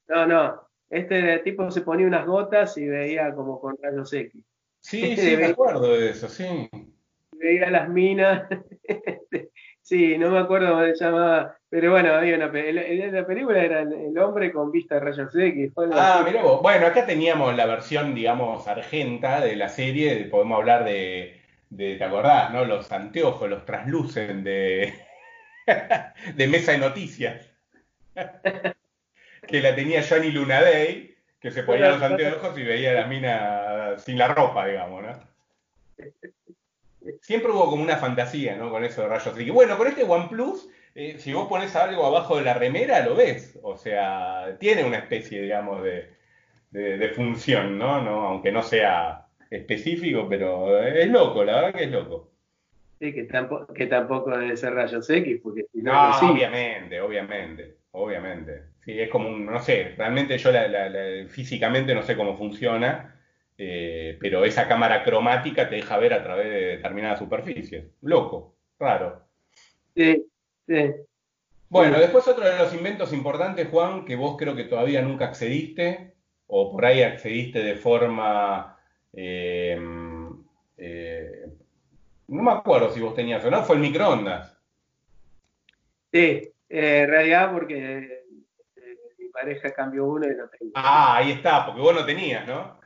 [0.08, 4.44] No, no, Este tipo se ponía unas gotas y veía como con rayos X.
[4.82, 6.70] Sí, sí, me acuerdo de eso, sí.
[7.32, 8.44] Veía las minas.
[9.82, 11.58] sí, no me acuerdo cómo se llamaba.
[11.70, 15.72] Pero bueno, había una la película era el hombre con vista de rayos X.
[15.94, 16.62] Ah, mira vos.
[16.62, 20.26] Bueno, acá teníamos la versión, digamos, argenta de la serie.
[20.26, 22.66] Podemos hablar de, de ¿te acordás, no?
[22.66, 24.94] Los anteojos, los traslucen de,
[26.36, 27.50] de mesa de noticias.
[29.52, 33.98] Que la tenía Johnny Day, que se ponía los anteojos y veía a la mina
[33.98, 35.20] sin la ropa, digamos, ¿no?
[37.22, 38.70] Siempre hubo como una fantasía, ¿no?
[38.70, 39.52] Con eso de rayos X.
[39.52, 43.58] Bueno, con este OnePlus eh, si vos pones algo abajo de la remera, lo ves.
[43.64, 48.02] O sea, tiene una especie, digamos, de, función, ¿no?
[48.02, 48.28] ¿no?
[48.28, 52.32] Aunque no sea específico, pero es loco, la verdad que es loco.
[53.00, 58.71] Sí, que tampoco, que tampoco debe ser rayos X, porque no, obviamente, obviamente, obviamente.
[58.84, 60.50] Sí, es como un, no sé, realmente yo
[61.30, 63.16] físicamente no sé cómo funciona,
[63.58, 67.86] eh, pero esa cámara cromática te deja ver a través de determinadas superficies.
[68.02, 69.28] Loco, raro.
[69.96, 70.26] Sí,
[71.70, 76.16] bueno, después otro de los inventos importantes, Juan, que vos creo que todavía nunca accediste,
[76.48, 78.78] o por ahí accediste de forma...
[79.14, 79.80] Eh,
[80.78, 81.46] eh,
[82.28, 84.58] no me acuerdo si vos tenías o no, fue el microondas.
[86.12, 88.21] Sí, en realidad porque
[89.42, 90.72] pareja cambió uno y no tengo.
[90.76, 92.80] Ah, ahí está, porque vos no tenías, ¿no?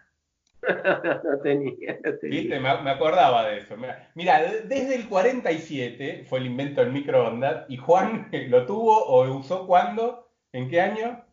[1.23, 2.59] no tenía, ¿Viste?
[2.59, 3.75] Me, acordaba de eso.
[4.15, 9.35] Mira, desde el 47 fue el invento del microondas y Juan lo tuvo o lo
[9.35, 10.31] usó cuándo?
[10.53, 11.23] ¿En qué año?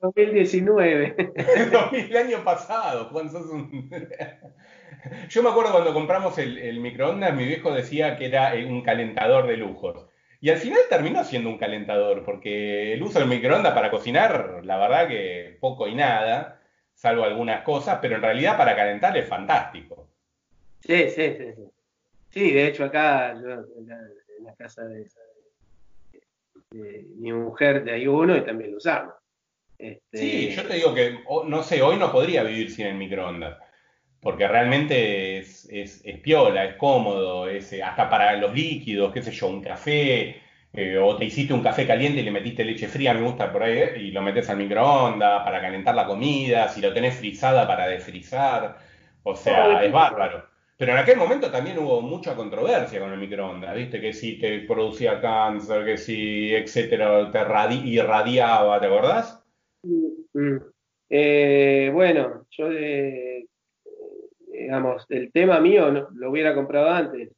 [0.00, 1.32] 2019.
[1.92, 3.90] el año pasado, Juan, sos un...
[5.28, 9.46] Yo me acuerdo cuando compramos el, el, microondas, mi viejo decía que era un calentador
[9.46, 10.09] de lujos.
[10.40, 14.78] Y al final terminó siendo un calentador, porque el uso del microondas para cocinar, la
[14.78, 16.60] verdad que poco y nada
[16.94, 20.08] salvo algunas cosas, pero en realidad para calentar es fantástico.
[20.80, 21.54] Sí, sí, sí.
[22.30, 23.86] Sí, de hecho acá, en,
[24.44, 25.06] la, casa de,
[26.70, 29.14] mi mujer de ahí uno y también lo usamos.
[29.78, 30.18] Este...
[30.18, 33.58] Sí, yo te digo que, no sé, hoy no podría vivir sin el microondas,
[34.20, 39.32] porque realmente es, es, es piola, es cómodo, es, hasta para los líquidos, qué sé
[39.32, 40.36] yo, un café,
[40.72, 43.62] eh, o te hiciste un café caliente y le metiste leche fría, me gusta por
[43.62, 47.66] ahí, eh, y lo metes al microondas para calentar la comida, si lo tenés frizada
[47.66, 48.76] para desfrizar,
[49.22, 50.48] o sea, es bárbaro.
[50.76, 54.00] Pero en aquel momento también hubo mucha controversia con el microondas, ¿viste?
[54.00, 57.40] Que si te producía cáncer, que si, etcétera, te
[57.84, 59.44] irradiaba, ¿te acordás?
[59.82, 60.56] Mm.
[61.10, 62.70] Eh, bueno, yo,
[64.70, 67.30] digamos, el tema mío lo hubiera comprado antes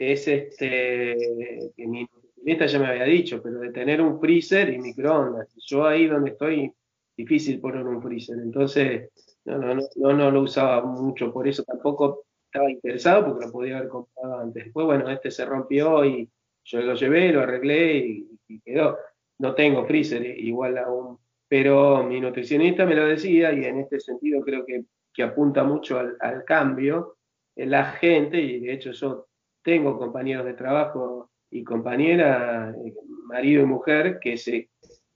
[0.00, 4.78] es este, que mi nutricionista ya me había dicho, pero de tener un freezer y
[4.78, 5.54] microondas.
[5.66, 6.72] Yo ahí donde estoy,
[7.16, 8.38] difícil poner un freezer.
[8.38, 9.10] Entonces,
[9.44, 13.76] no, no, no, no lo usaba mucho, por eso tampoco estaba interesado porque lo podía
[13.76, 14.64] haber comprado antes.
[14.64, 16.26] Después, bueno, este se rompió y
[16.64, 18.96] yo lo llevé, lo arreglé y, quedó.
[19.38, 24.40] No tengo freezer igual aún, pero mi nutricionista me lo decía y en este sentido
[24.42, 27.16] creo que, que apunta mucho al, al cambio.
[27.56, 29.26] La gente, y de hecho yo
[29.62, 32.94] tengo compañeros de trabajo y compañeras, eh,
[33.24, 34.70] marido y mujer, que se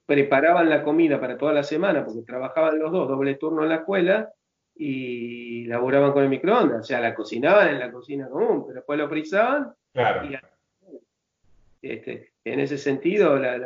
[0.06, 3.76] preparaban la comida para toda la semana porque trabajaban los dos, doble turno en la
[3.76, 4.30] escuela
[4.76, 8.98] y laburaban con el microondas, o sea, la cocinaban en la cocina común, pero después
[8.98, 9.72] lo frisaban.
[9.92, 10.28] Claro.
[11.80, 13.56] este, en ese sentido, la,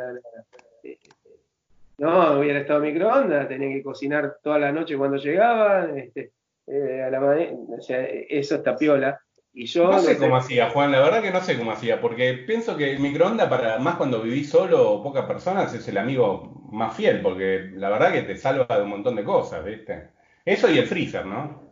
[1.99, 6.31] no hubiera estado microondas, tenían que cocinar toda la noche cuando llegaban, este,
[6.67, 9.19] eh, a la, o sea, eso está piola
[9.53, 12.91] no sé cómo hacía, Juan, la verdad que no sé cómo hacía, porque pienso que
[12.91, 17.21] el microondas, para más cuando vivís solo o pocas personas, es el amigo más fiel,
[17.21, 20.09] porque la verdad que te salva de un montón de cosas, ¿viste?
[20.45, 21.67] Eso y el freezer, ¿no?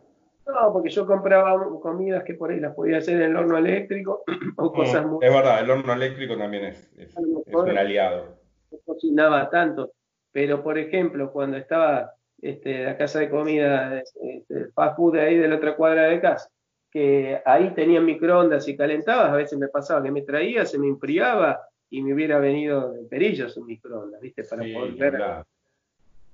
[0.46, 4.24] No, porque yo compraba comidas que por ahí las podía hacer en el horno eléctrico
[4.56, 5.24] o mm, cosas muy...
[5.24, 8.38] Es verdad, el horno eléctrico también es, es, un aliado.
[8.70, 9.92] No cocinaba tanto,
[10.32, 15.36] pero por ejemplo, cuando estaba este, la casa de comida, este, fast food de ahí
[15.36, 16.48] de la otra cuadra de casa,
[16.90, 20.88] que ahí tenía microondas y calentabas, a veces me pasaba que me traía, se me
[20.88, 21.60] enfriaba
[21.90, 24.44] y me hubiera venido de perillos un microondas, ¿viste?
[24.44, 25.44] Para poder ver.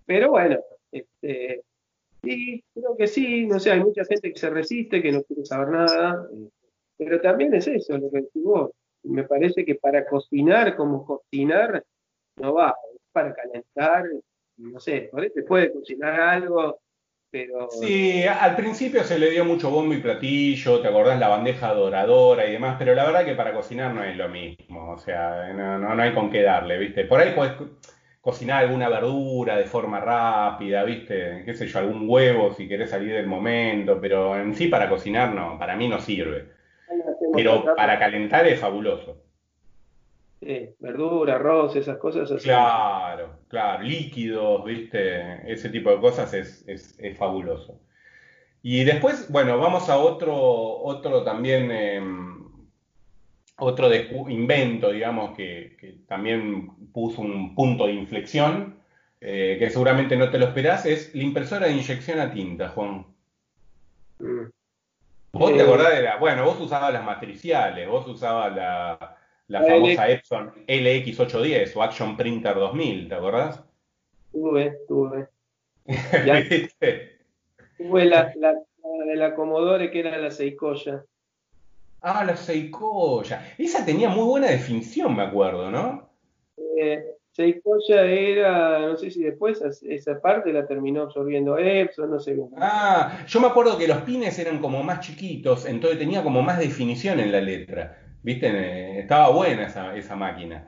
[0.07, 0.61] Pero bueno,
[0.93, 1.63] este,
[2.25, 5.45] Sí, creo que sí, no sé, hay mucha gente que se resiste, que no quiere
[5.45, 6.49] saber nada, eh,
[6.97, 8.71] pero también es eso lo que decís vos.
[9.03, 11.85] Me parece que para cocinar, como cocinar,
[12.37, 12.75] no va,
[13.15, 14.05] para calentar,
[14.57, 16.81] no sé, por ahí te puede cocinar algo,
[17.31, 17.69] pero...
[17.71, 22.45] Sí, al principio se le dio mucho bombo y platillo, te acordás la bandeja doradora
[22.47, 25.79] y demás, pero la verdad que para cocinar no es lo mismo, o sea, no,
[25.79, 27.05] no, no hay con qué darle, ¿viste?
[27.05, 27.53] Por ahí podés
[28.21, 31.43] cocinar alguna verdura de forma rápida, ¿viste?
[31.45, 35.33] Qué sé yo, algún huevo si querés salir del momento, pero en sí para cocinar
[35.33, 36.49] no, para mí no sirve.
[37.33, 39.24] Pero para calentar es fabuloso.
[40.45, 42.45] Sí, verdura, arroz, esas cosas así.
[42.45, 45.51] Claro, claro, líquidos, ¿viste?
[45.51, 47.81] Ese tipo de cosas es, es, es fabuloso.
[48.63, 51.71] Y después, bueno, vamos a otro, otro también...
[51.71, 52.03] Eh,
[53.57, 53.89] otro
[54.29, 58.81] invento, digamos, que, también puso un punto de inflexión,
[59.21, 63.07] eh, que seguramente no te lo esperás, es la impresora de inyección a tinta, Juan.
[64.19, 64.51] Mm.
[65.33, 66.17] Vos te eh, acordás de la.
[66.17, 69.17] Bueno, vos usabas las matriciales, vos usabas la,
[69.49, 73.63] la famosa Epson LX810 o Action Printer 2000, ¿te acordás?
[74.33, 75.29] Tuve, tuve.
[77.79, 78.55] tuve la, la,
[79.07, 81.05] de la Commodore que era la Seikoya.
[82.01, 83.55] Ah, la Seikoya.
[83.59, 86.11] Esa tenía muy buena definición, me acuerdo, ¿no?
[86.79, 92.37] Eh, Seikoya era, no sé si después esa parte la terminó absorbiendo Epson, no sé.
[92.57, 96.59] Ah, yo me acuerdo que los pines eran como más chiquitos, entonces tenía como más
[96.59, 98.04] definición en la letra.
[98.25, 99.01] ¿Viste?
[99.01, 100.65] Estaba buena esa, esa máquina.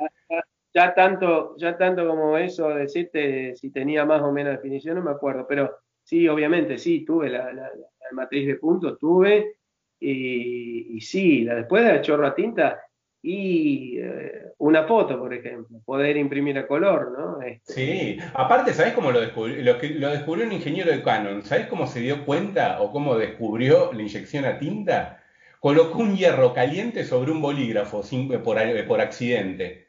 [0.74, 5.10] Ya tanto, ya tanto como eso, decirte si tenía más o menos definición, no me
[5.10, 7.70] acuerdo, pero sí, obviamente, sí, tuve la, la
[8.12, 9.56] matriz de puntos, tuve,
[9.98, 12.82] y, sí, después de la chorra tinta
[13.22, 17.40] y eh, una foto, por ejemplo, poder imprimir a color, ¿no?
[17.40, 19.56] Este, sí, aparte, ¿sabés cómo lo descubrió?
[19.62, 23.92] Lo, lo descubrió un ingeniero de Canon, ¿sabés cómo se dio cuenta o cómo descubrió
[23.94, 25.22] la inyección a tinta?
[25.66, 29.88] Colocó un hierro caliente sobre un bolígrafo eh, por, eh, por accidente.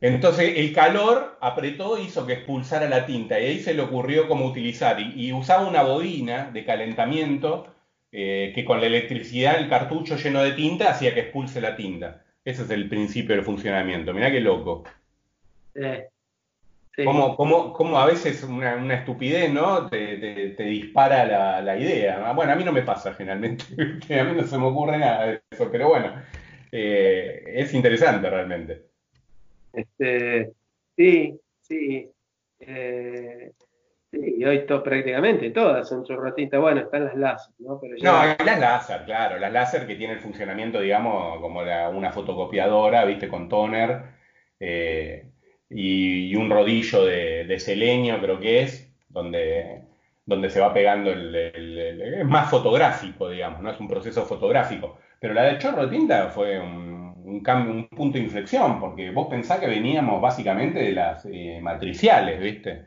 [0.00, 4.46] Entonces el calor apretó hizo que expulsara la tinta y ahí se le ocurrió cómo
[4.46, 7.72] utilizar y usaba una bobina de calentamiento
[8.10, 12.24] eh, que con la electricidad el cartucho lleno de tinta hacía que expulse la tinta.
[12.44, 14.12] Ese es el principio del funcionamiento.
[14.12, 14.82] Mirá qué loco.
[17.04, 19.88] Como, a veces una, estupidez, ¿no?
[19.88, 22.32] Te, dispara la, idea.
[22.32, 23.64] Bueno, a mí no me pasa generalmente.
[24.20, 26.12] a mí no se me ocurre nada de eso, pero bueno,
[26.72, 28.86] eh, es interesante realmente.
[29.72, 30.52] Este,
[30.96, 32.10] sí, sí.
[32.60, 33.52] Eh,
[34.10, 36.58] Sí, hoy prácticamente todas son chorratitas.
[36.58, 37.78] Bueno, están las láser, ¿no?
[37.78, 39.38] Pero No, las láser, claro.
[39.38, 43.28] Las láser que tienen el funcionamiento, digamos, como una fotocopiadora, ¿viste?
[43.28, 44.02] Con toner
[44.58, 45.26] eh,
[45.70, 49.82] y, un rodillo de, selenio, creo que es, donde,
[50.24, 53.70] donde se va pegando el, Es más fotográfico, digamos, ¿no?
[53.70, 54.98] Es un proceso fotográfico.
[55.20, 59.58] Pero la de chorro tinta fue un, cambio, un punto de inflexión, porque vos pensás
[59.58, 62.86] que veníamos básicamente de las eh, matriciales, ¿viste?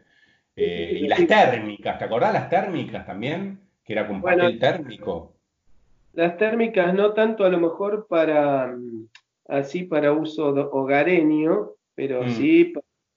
[0.56, 3.60] Eh, y las térmicas, ¿te acordás las térmicas también?
[3.84, 5.34] Que era con papel térmico.
[6.14, 9.08] Las térmicas no tanto a lo mejor para mm,
[9.48, 11.72] así para uso hogareño,
[12.02, 12.30] pero mm.
[12.32, 12.74] sí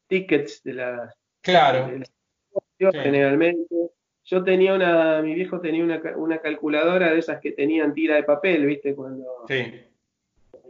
[0.09, 1.89] tickets de las claro
[2.93, 3.75] generalmente.
[4.27, 8.25] Yo tenía una, mi viejo tenía una, una, calculadora de esas que tenían tira de
[8.25, 8.95] papel, ¿viste?
[8.95, 9.73] Cuando, sí.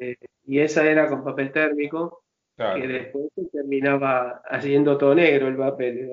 [0.01, 2.23] Eh, y esa era con papel térmico.
[2.57, 6.09] Que después terminaba haciendo todo negro el papel.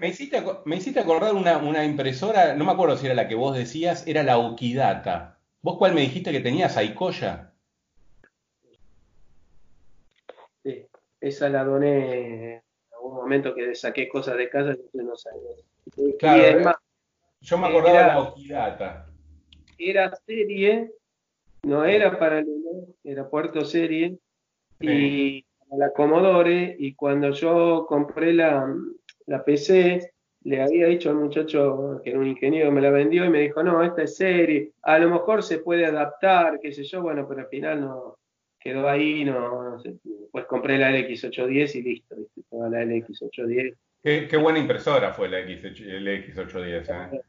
[0.00, 3.36] me, hiciste, me, hiciste, acordar una, una, impresora, no me acuerdo si era la que
[3.36, 5.38] vos decías, era la Okidata.
[5.62, 6.76] ¿Vos cuál me dijiste que tenías?
[6.76, 7.52] ¿Aicoya?
[10.64, 10.88] Sí,
[11.20, 12.62] esa la doné en
[12.92, 15.50] algún momento que saqué cosas de casa y no sabía.
[16.18, 16.74] Claro, eh,
[17.40, 19.06] yo me acordaba de la.
[19.78, 20.92] Era serie,
[21.62, 22.46] no era para el
[23.04, 24.18] era puerto serie.
[24.80, 25.44] Y
[25.76, 28.74] la Commodore y cuando yo compré la,
[29.26, 30.12] la PC,
[30.42, 33.62] le había dicho al muchacho que era un ingeniero me la vendió y me dijo,
[33.62, 37.42] no, esta es serie, a lo mejor se puede adaptar, qué sé yo, bueno, pero
[37.42, 38.16] al final no
[38.58, 39.76] quedó ahí, no,
[40.30, 42.16] pues compré la LX810 y listo.
[42.50, 43.74] la LX810.
[44.02, 47.14] Qué, buena impresora fue la X, X810.
[47.14, 47.20] ¿eh?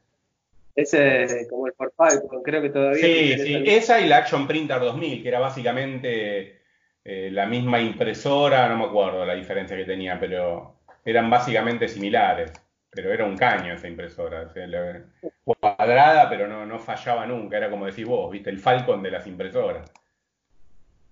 [0.74, 3.04] Ese como el Ford Falcon, creo que todavía.
[3.04, 6.62] Sí, sí, esa y la Action Printer 2000, que era básicamente
[7.04, 12.52] eh, la misma impresora, no me acuerdo la diferencia que tenía, pero eran básicamente similares.
[12.94, 14.52] Pero era un caño esa impresora,
[15.44, 19.26] cuadrada, pero no, no fallaba nunca, era como decís vos, viste, el Falcon de las
[19.26, 19.90] impresoras.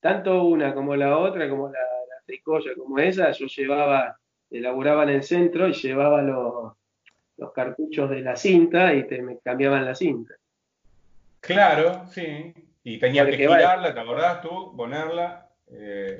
[0.00, 4.18] Tanto una como la otra, como la, la tricoya, como esa, yo llevaba,
[4.50, 6.72] elaboraba en el centro y llevaba los,
[7.36, 10.34] los cartuchos de la cinta y te me cambiaban la cinta.
[11.40, 12.54] Claro, sí.
[12.82, 14.74] Y tenías que girarla, ¿te acordás tú?
[14.76, 15.48] Ponerla.
[15.70, 16.18] Eh,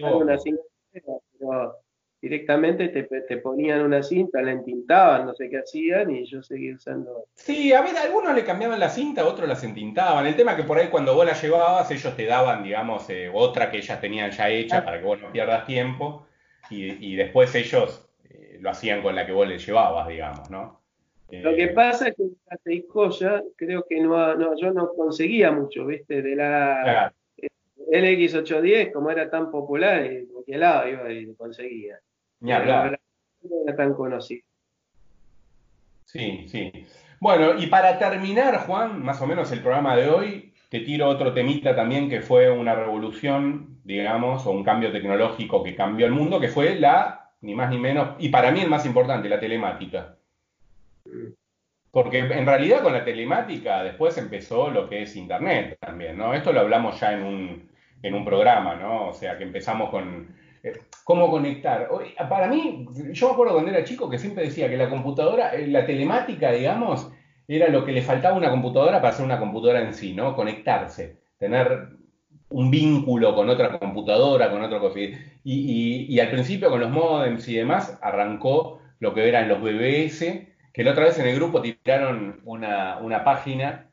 [0.00, 0.62] una cinta,
[0.92, 1.76] pero
[2.20, 7.26] directamente te, ponían una cinta, la entintaban, no sé qué hacían y yo seguía usando.
[7.34, 10.26] Sí, a ver, algunos le cambiaban la cinta, otros las entintaban.
[10.26, 13.30] El tema es que por ahí cuando vos la llevabas, ellos te daban, digamos, eh,
[13.32, 14.84] otra que ellas tenían ya hecha ah.
[14.84, 16.26] para que vos no pierdas tiempo
[16.70, 20.78] y, después ellos eh, lo hacían con la que vos le llevabas, digamos, ¿no?
[21.30, 25.52] Lo que eh, pasa es que la Seiscoya creo que no, no, yo no conseguía
[25.52, 26.22] mucho, ¿viste?
[26.22, 27.12] De la
[27.90, 31.98] LX810, como era tan popular, de cualquier lado iba y conseguía.
[32.40, 32.98] Ni hablar.
[33.42, 34.42] No tan conocido.
[36.04, 36.72] Sí, sí.
[37.20, 41.32] Bueno, y para terminar, Juan, más o menos el programa de hoy, te tiro otro
[41.32, 46.40] temita también que fue una revolución, digamos, o un cambio tecnológico que cambió el mundo,
[46.40, 50.16] que fue la, ni más ni menos, y para mí el más importante, la telemática.
[51.90, 56.34] Porque en realidad con la telemática después empezó lo que es Internet también, ¿no?
[56.34, 57.70] Esto lo hablamos ya en un,
[58.02, 59.08] en un programa, ¿no?
[59.08, 60.28] O sea, que empezamos con
[61.04, 61.88] cómo conectar.
[62.28, 65.66] Para mí, yo me acuerdo cuando era chico que siempre decía que la computadora, eh,
[65.66, 67.10] la telemática, digamos,
[67.46, 70.36] era lo que le faltaba a una computadora para ser una computadora en sí, ¿no?
[70.36, 71.88] Conectarse, tener
[72.50, 74.98] un vínculo con otra computadora, con otro cosa.
[75.44, 80.84] Y, al principio con los modems y demás arrancó lo que eran los BBS, que
[80.84, 83.90] la otra vez en el grupo tiraron una, página,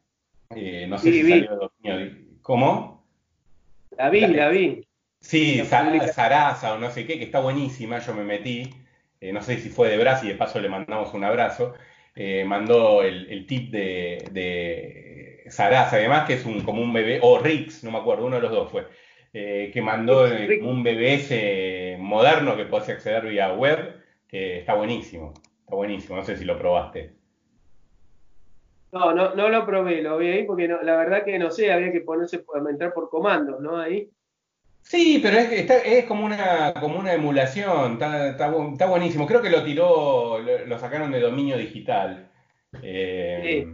[0.50, 1.72] eh, no sé si salió
[2.42, 3.06] ¿Cómo?
[3.98, 4.86] La vi, la vi.
[5.26, 8.70] Sí, Sarasa o no sé qué, que está buenísima, yo me metí,
[9.20, 11.74] eh, no sé si fue de Brasil, y de paso le mandamos un abrazo,
[12.14, 17.40] eh, mandó el, tip de, de Sarasa, además que es un, como un bebé, o
[17.40, 18.86] Rix, no me acuerdo, uno de los dos fue,
[19.34, 20.26] eh, que mandó
[20.62, 23.96] un BBS moderno que puedes acceder vía web,
[24.28, 27.16] que está buenísimo, está buenísimo, no sé si lo probaste.
[28.92, 31.92] No, no, no lo probé, lo vi ahí porque la verdad que no sé, había
[31.92, 33.78] que ponerse, entrar por comandos, ¿no?
[33.80, 34.12] Ahí.
[34.88, 39.26] Sí, pero es, es como, una, como una emulación, está, está, buenísimo.
[39.26, 42.30] Creo que lo tiró, lo, sacaron de dominio digital.
[42.84, 43.66] Eh,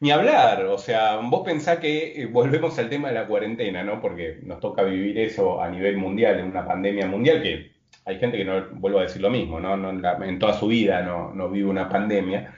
[0.00, 4.00] Ni hablar, o sea, vos pensás que eh, volvemos al tema de la cuarentena, ¿no?
[4.00, 7.72] Porque nos toca vivir eso a nivel mundial, en una pandemia mundial, que
[8.04, 9.74] hay gente que no, vuelvo a decir lo mismo, ¿no?
[9.74, 12.54] en toda su vida no, no vive una pandemia.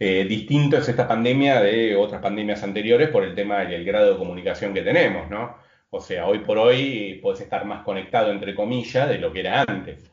[0.00, 4.12] Eh, distinto es esta pandemia de otras pandemias anteriores por el tema y el grado
[4.12, 5.56] de comunicación que tenemos, ¿no?
[5.90, 9.62] O sea, hoy por hoy puedes estar más conectado, entre comillas, de lo que era
[9.62, 10.10] antes.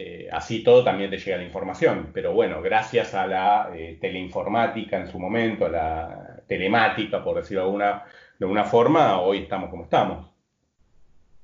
[0.00, 4.96] Eh, así todo también te llega la información, pero bueno, gracias a la eh, teleinformática
[4.96, 8.04] en su momento, la, telemática, por decirlo de alguna,
[8.38, 10.30] de alguna forma, hoy estamos como estamos.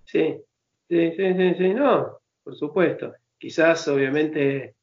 [0.04, 0.36] Sí,
[0.88, 3.14] sí, sí, sí, sí, no, por supuesto.
[3.36, 4.76] Quizás, obviamente,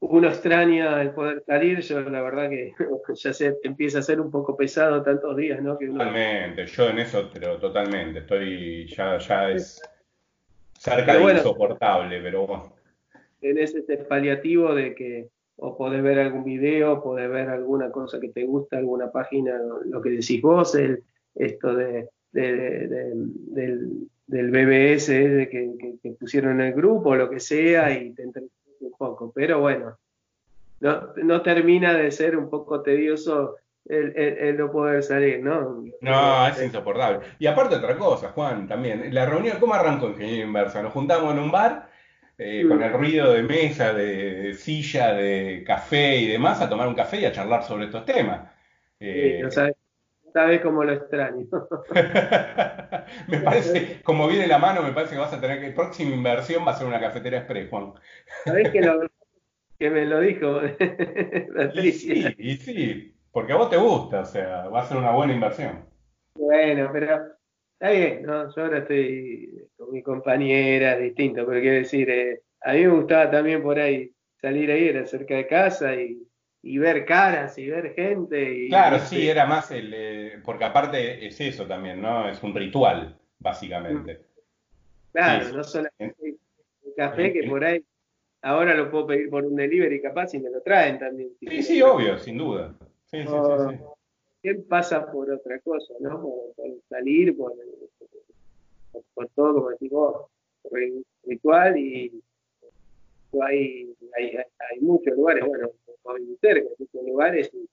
[0.00, 2.74] uno extraña el poder salir, yo la verdad que
[3.14, 5.78] ya se empieza a ser un poco pesado tantos días, ¿no?
[5.78, 9.80] Totalmente, yo en eso, pero totalmente, estoy, ya, ya es
[10.84, 12.72] cerca de insoportable, pero bueno.
[13.40, 18.28] Tenés ese paliativo de que o podés ver algún video, podés ver alguna cosa que
[18.28, 21.02] te gusta, alguna página, lo que decís vos, el,
[21.34, 22.88] esto de, del,
[24.26, 29.32] del, BBS de que, pusieron en el grupo, lo que sea, y te un poco.
[29.32, 29.96] Pero bueno,
[30.80, 33.56] no, no termina de ser un poco tedioso
[33.86, 35.84] el, no poder salir, ¿no?
[36.00, 37.20] No, es insoportable.
[37.38, 40.82] Y aparte otra cosa, Juan, también, la reunión, ¿cómo arrancó Ingeniería Inversa?
[40.82, 41.88] Nos juntamos en un bar
[42.38, 46.94] eh, con el ruido de mesa, de silla, de café y demás, a tomar un
[46.94, 48.50] café y a charlar sobre estos temas.
[49.00, 49.42] Eh,
[50.32, 51.46] sabes, cómo lo extraño.
[53.28, 56.66] me parece, como viene la mano, me parece que vas a tener que, próxima inversión
[56.66, 57.92] va a ser una cafetera express, Juan.
[58.44, 58.80] Sabes que,
[59.78, 60.60] que me lo dijo
[61.54, 61.74] Patricia.
[61.84, 65.10] Y sí, y sí, porque a vos te gusta, o sea, va a ser una
[65.10, 65.84] buena inversión.
[66.34, 67.34] Bueno, pero
[67.84, 68.54] Está bien, ¿no?
[68.54, 73.30] Yo ahora estoy con mi compañera, distinto, pero quiero decir, eh, a mí me gustaba
[73.30, 74.10] también por ahí
[74.40, 78.54] salir ahí, era cerca de casa y, ver caras y ver gente.
[78.54, 79.92] Y, claro, sí, era más el.
[79.94, 82.26] Eh, porque aparte es eso también, ¿no?
[82.28, 84.20] Es un ritual, básicamente.
[85.12, 87.84] Claro, no solamente el café, que por ahí
[88.40, 91.30] ahora lo puedo pedir por un delivery capaz y me lo traen también.
[91.40, 92.74] Sí, sí, obvio, sin duda.
[93.14, 93.84] Sí, sí, sí,
[94.42, 96.20] sí pasa por otra cosa, ¿no?
[96.20, 97.52] Por, salir, por,
[99.14, 100.26] por, todo, como decimos,
[100.62, 102.20] por el ritual y
[103.40, 105.70] hay, hay, hay muchos lugares, bueno,
[106.04, 107.50] muy cerca, muchos lugares.
[107.54, 107.68] Y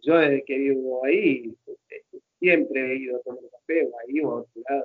[0.00, 1.52] yo desde que vivo ahí,
[2.38, 4.84] siempre he ido a tomar café o ahí o a otro lado.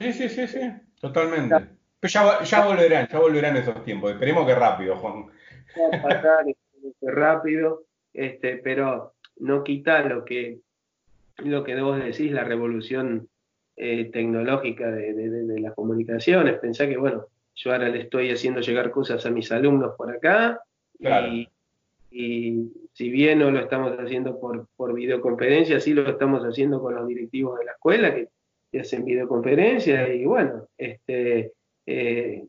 [0.00, 0.60] Sí, sí, sí, sí,
[1.00, 1.54] totalmente.
[2.00, 4.12] Pero ya, ya volverán, ya volverán esos tiempos.
[4.12, 5.26] Esperemos que rápido, Juan.
[5.78, 6.46] Va a pasar
[7.02, 7.84] rápido,
[8.14, 10.58] este, pero no quita lo que,
[11.38, 13.28] lo que vos decís, la revolución
[13.76, 16.58] eh, tecnológica de, las comunicaciones.
[16.58, 20.60] Pensá que, bueno, yo ahora le estoy haciendo llegar cosas a mis alumnos por acá
[20.98, 21.48] y,
[22.92, 27.08] si bien no lo estamos haciendo por, por videoconferencia, sí lo estamos haciendo con los
[27.08, 28.28] directivos de la escuela que,
[28.78, 31.52] hacen videoconferencia y bueno, este,
[31.84, 32.46] eh,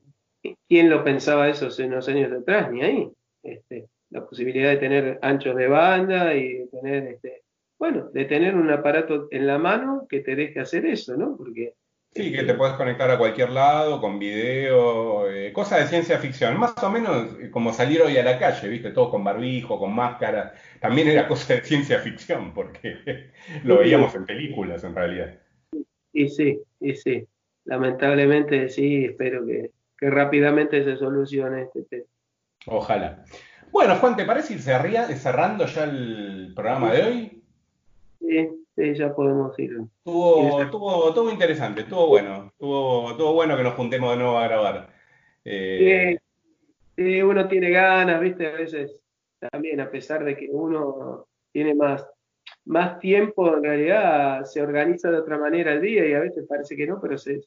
[0.70, 2.72] ¿quién lo pensaba eso hace unos años atrás?
[2.72, 3.10] Ni ahí.
[3.44, 7.42] Este, la posibilidad de tener anchos de banda y de tener, este,
[7.80, 11.36] bueno, de tener un aparato en la mano que te deje hacer eso, ¿no?
[11.36, 11.74] Porque
[12.16, 16.60] Sí, que te puedes conectar a cualquier lado, con video, eh, cosas de ciencia ficción,
[16.60, 19.96] más o menos eh, como salir hoy a la calle, viste, todo con barbijo, con
[19.96, 23.32] máscara, también era cosa de ciencia ficción, porque
[23.64, 25.40] lo veíamos en películas en realidad.
[26.12, 27.26] Y sí, y sí,
[27.66, 32.06] lamentablemente sí, espero que, que rápidamente se solucione este tema.
[32.68, 33.26] Ojalá.
[33.74, 37.44] Bueno, Juan, ¿te parece ir cerrando ya el programa de hoy?
[38.20, 39.72] Sí, ya podemos ir.
[40.06, 42.52] Estuvo, interesante, estuvo bueno.
[42.52, 44.90] Estuvo, bueno que nos juntemos de nuevo a grabar.
[45.44, 46.20] Eh,
[46.96, 48.96] sí, uno tiene ganas, viste, a veces
[49.52, 52.08] también, a pesar de que uno tiene más,
[52.66, 56.76] más tiempo, en realidad se organiza de otra manera el día y a veces parece
[56.76, 57.42] que no, pero se,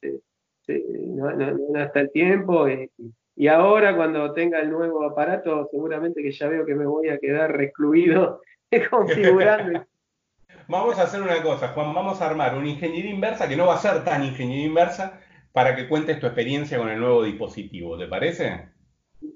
[0.67, 2.69] no, no, hasta el tiempo.
[2.69, 2.91] Y,
[3.37, 7.19] y ahora cuando tenga el nuevo aparato, seguramente que ya veo que me voy a
[7.19, 8.41] quedar recluido
[8.91, 9.87] configurando.
[10.69, 13.75] vamos a hacer una cosa, Juan, vamos a armar una ingeniería inversa que no va
[13.75, 15.21] a ser tan ingeniería inversa
[15.53, 18.71] para que cuentes tu experiencia con el nuevo dispositivo, ¿te parece?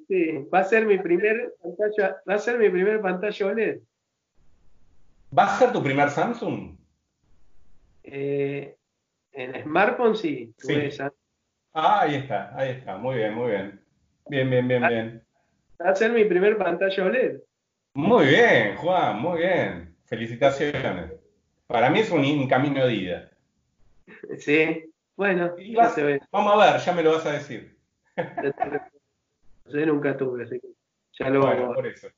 [0.09, 3.81] Sí, va a ser mi primer pantalla, va a ser mi primer pantalla OLED.
[5.37, 6.77] ¿Va a ser tu primer Samsung?
[8.03, 8.77] Eh,
[9.33, 10.53] en smartphone sí.
[10.57, 10.75] sí.
[11.73, 13.81] Ah, ahí está, ahí está, muy bien, muy bien.
[14.31, 15.23] Bien, bien, bien, bien.
[15.85, 17.41] Va a ser mi primer pantalla OLED.
[17.95, 19.97] Muy bien, Juan, muy bien.
[20.05, 21.15] Felicitaciones.
[21.67, 23.31] Para mí es un, camino de ida.
[24.39, 24.85] Sí,
[25.17, 25.57] bueno,
[26.31, 27.77] vamos a ver, ya me lo vas a decir.
[29.67, 30.69] Yo nunca tuve, así que
[31.19, 32.09] ya lo bueno, vamos por eso.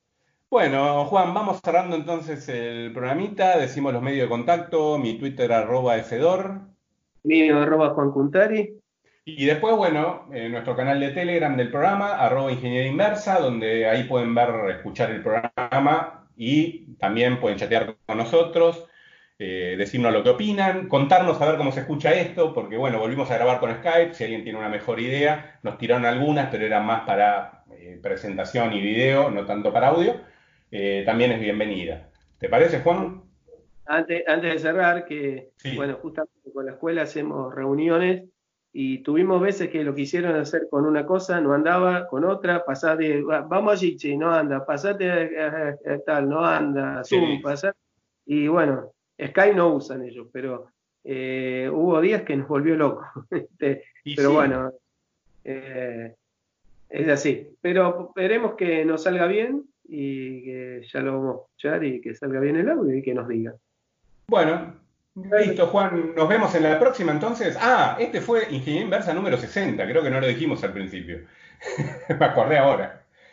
[0.51, 5.95] Bueno, Juan, vamos cerrando entonces el programita, decimos los medios de contacto, mi Twitter arroba
[6.01, 6.61] Fedor.
[7.23, 8.82] Mío arroba Juan Cuntari.
[9.25, 14.05] Y después, bueno, eh, nuestro canal de Telegram del programa, arroba Ingeniería Inversa, donde ahí
[14.05, 18.89] pueden ver, escuchar el programa y también pueden chatear con nosotros,
[19.39, 23.31] eh, decirnos lo que opinan, contarnos a ver cómo se escucha esto, porque bueno, volvimos
[23.31, 26.85] a grabar con Skype, si alguien tiene una mejor idea, nos tiraron algunas, pero eran
[26.85, 30.21] más para eh, presentación y video, no tanto para audio,
[31.05, 32.09] también es bienvenida.
[32.39, 33.23] ¿Te parece, Juan?
[33.85, 38.25] antes, antes de cerrar, que bueno, justamente con la escuela hacemos reuniones
[38.73, 42.97] y tuvimos veces que lo quisieron hacer con una cosa, no andaba, con otra, pasar
[42.97, 47.77] de, vamos a Gigi, no anda, pasate a, tal, no anda, Zoom, pasar.
[48.25, 50.69] Y bueno, Skype no usan ellos, pero
[51.05, 53.05] eh, hubo días que nos volvió loco.
[54.17, 54.73] Pero bueno,
[55.45, 56.15] eh,
[56.89, 57.49] es así.
[57.61, 62.15] Pero esperemos que nos salga bien y que ya lo vamos a escuchar y que
[62.15, 63.55] salga bien el audio y que nos diga.
[64.27, 64.75] Bueno,
[65.15, 66.15] listo, Juan.
[66.15, 67.57] Nos vemos en la próxima entonces.
[67.61, 69.85] Ah, este fue Ingeniería Inversa número 60.
[69.87, 71.27] Creo que no lo dijimos al principio.
[72.19, 73.02] Me acordé ahora.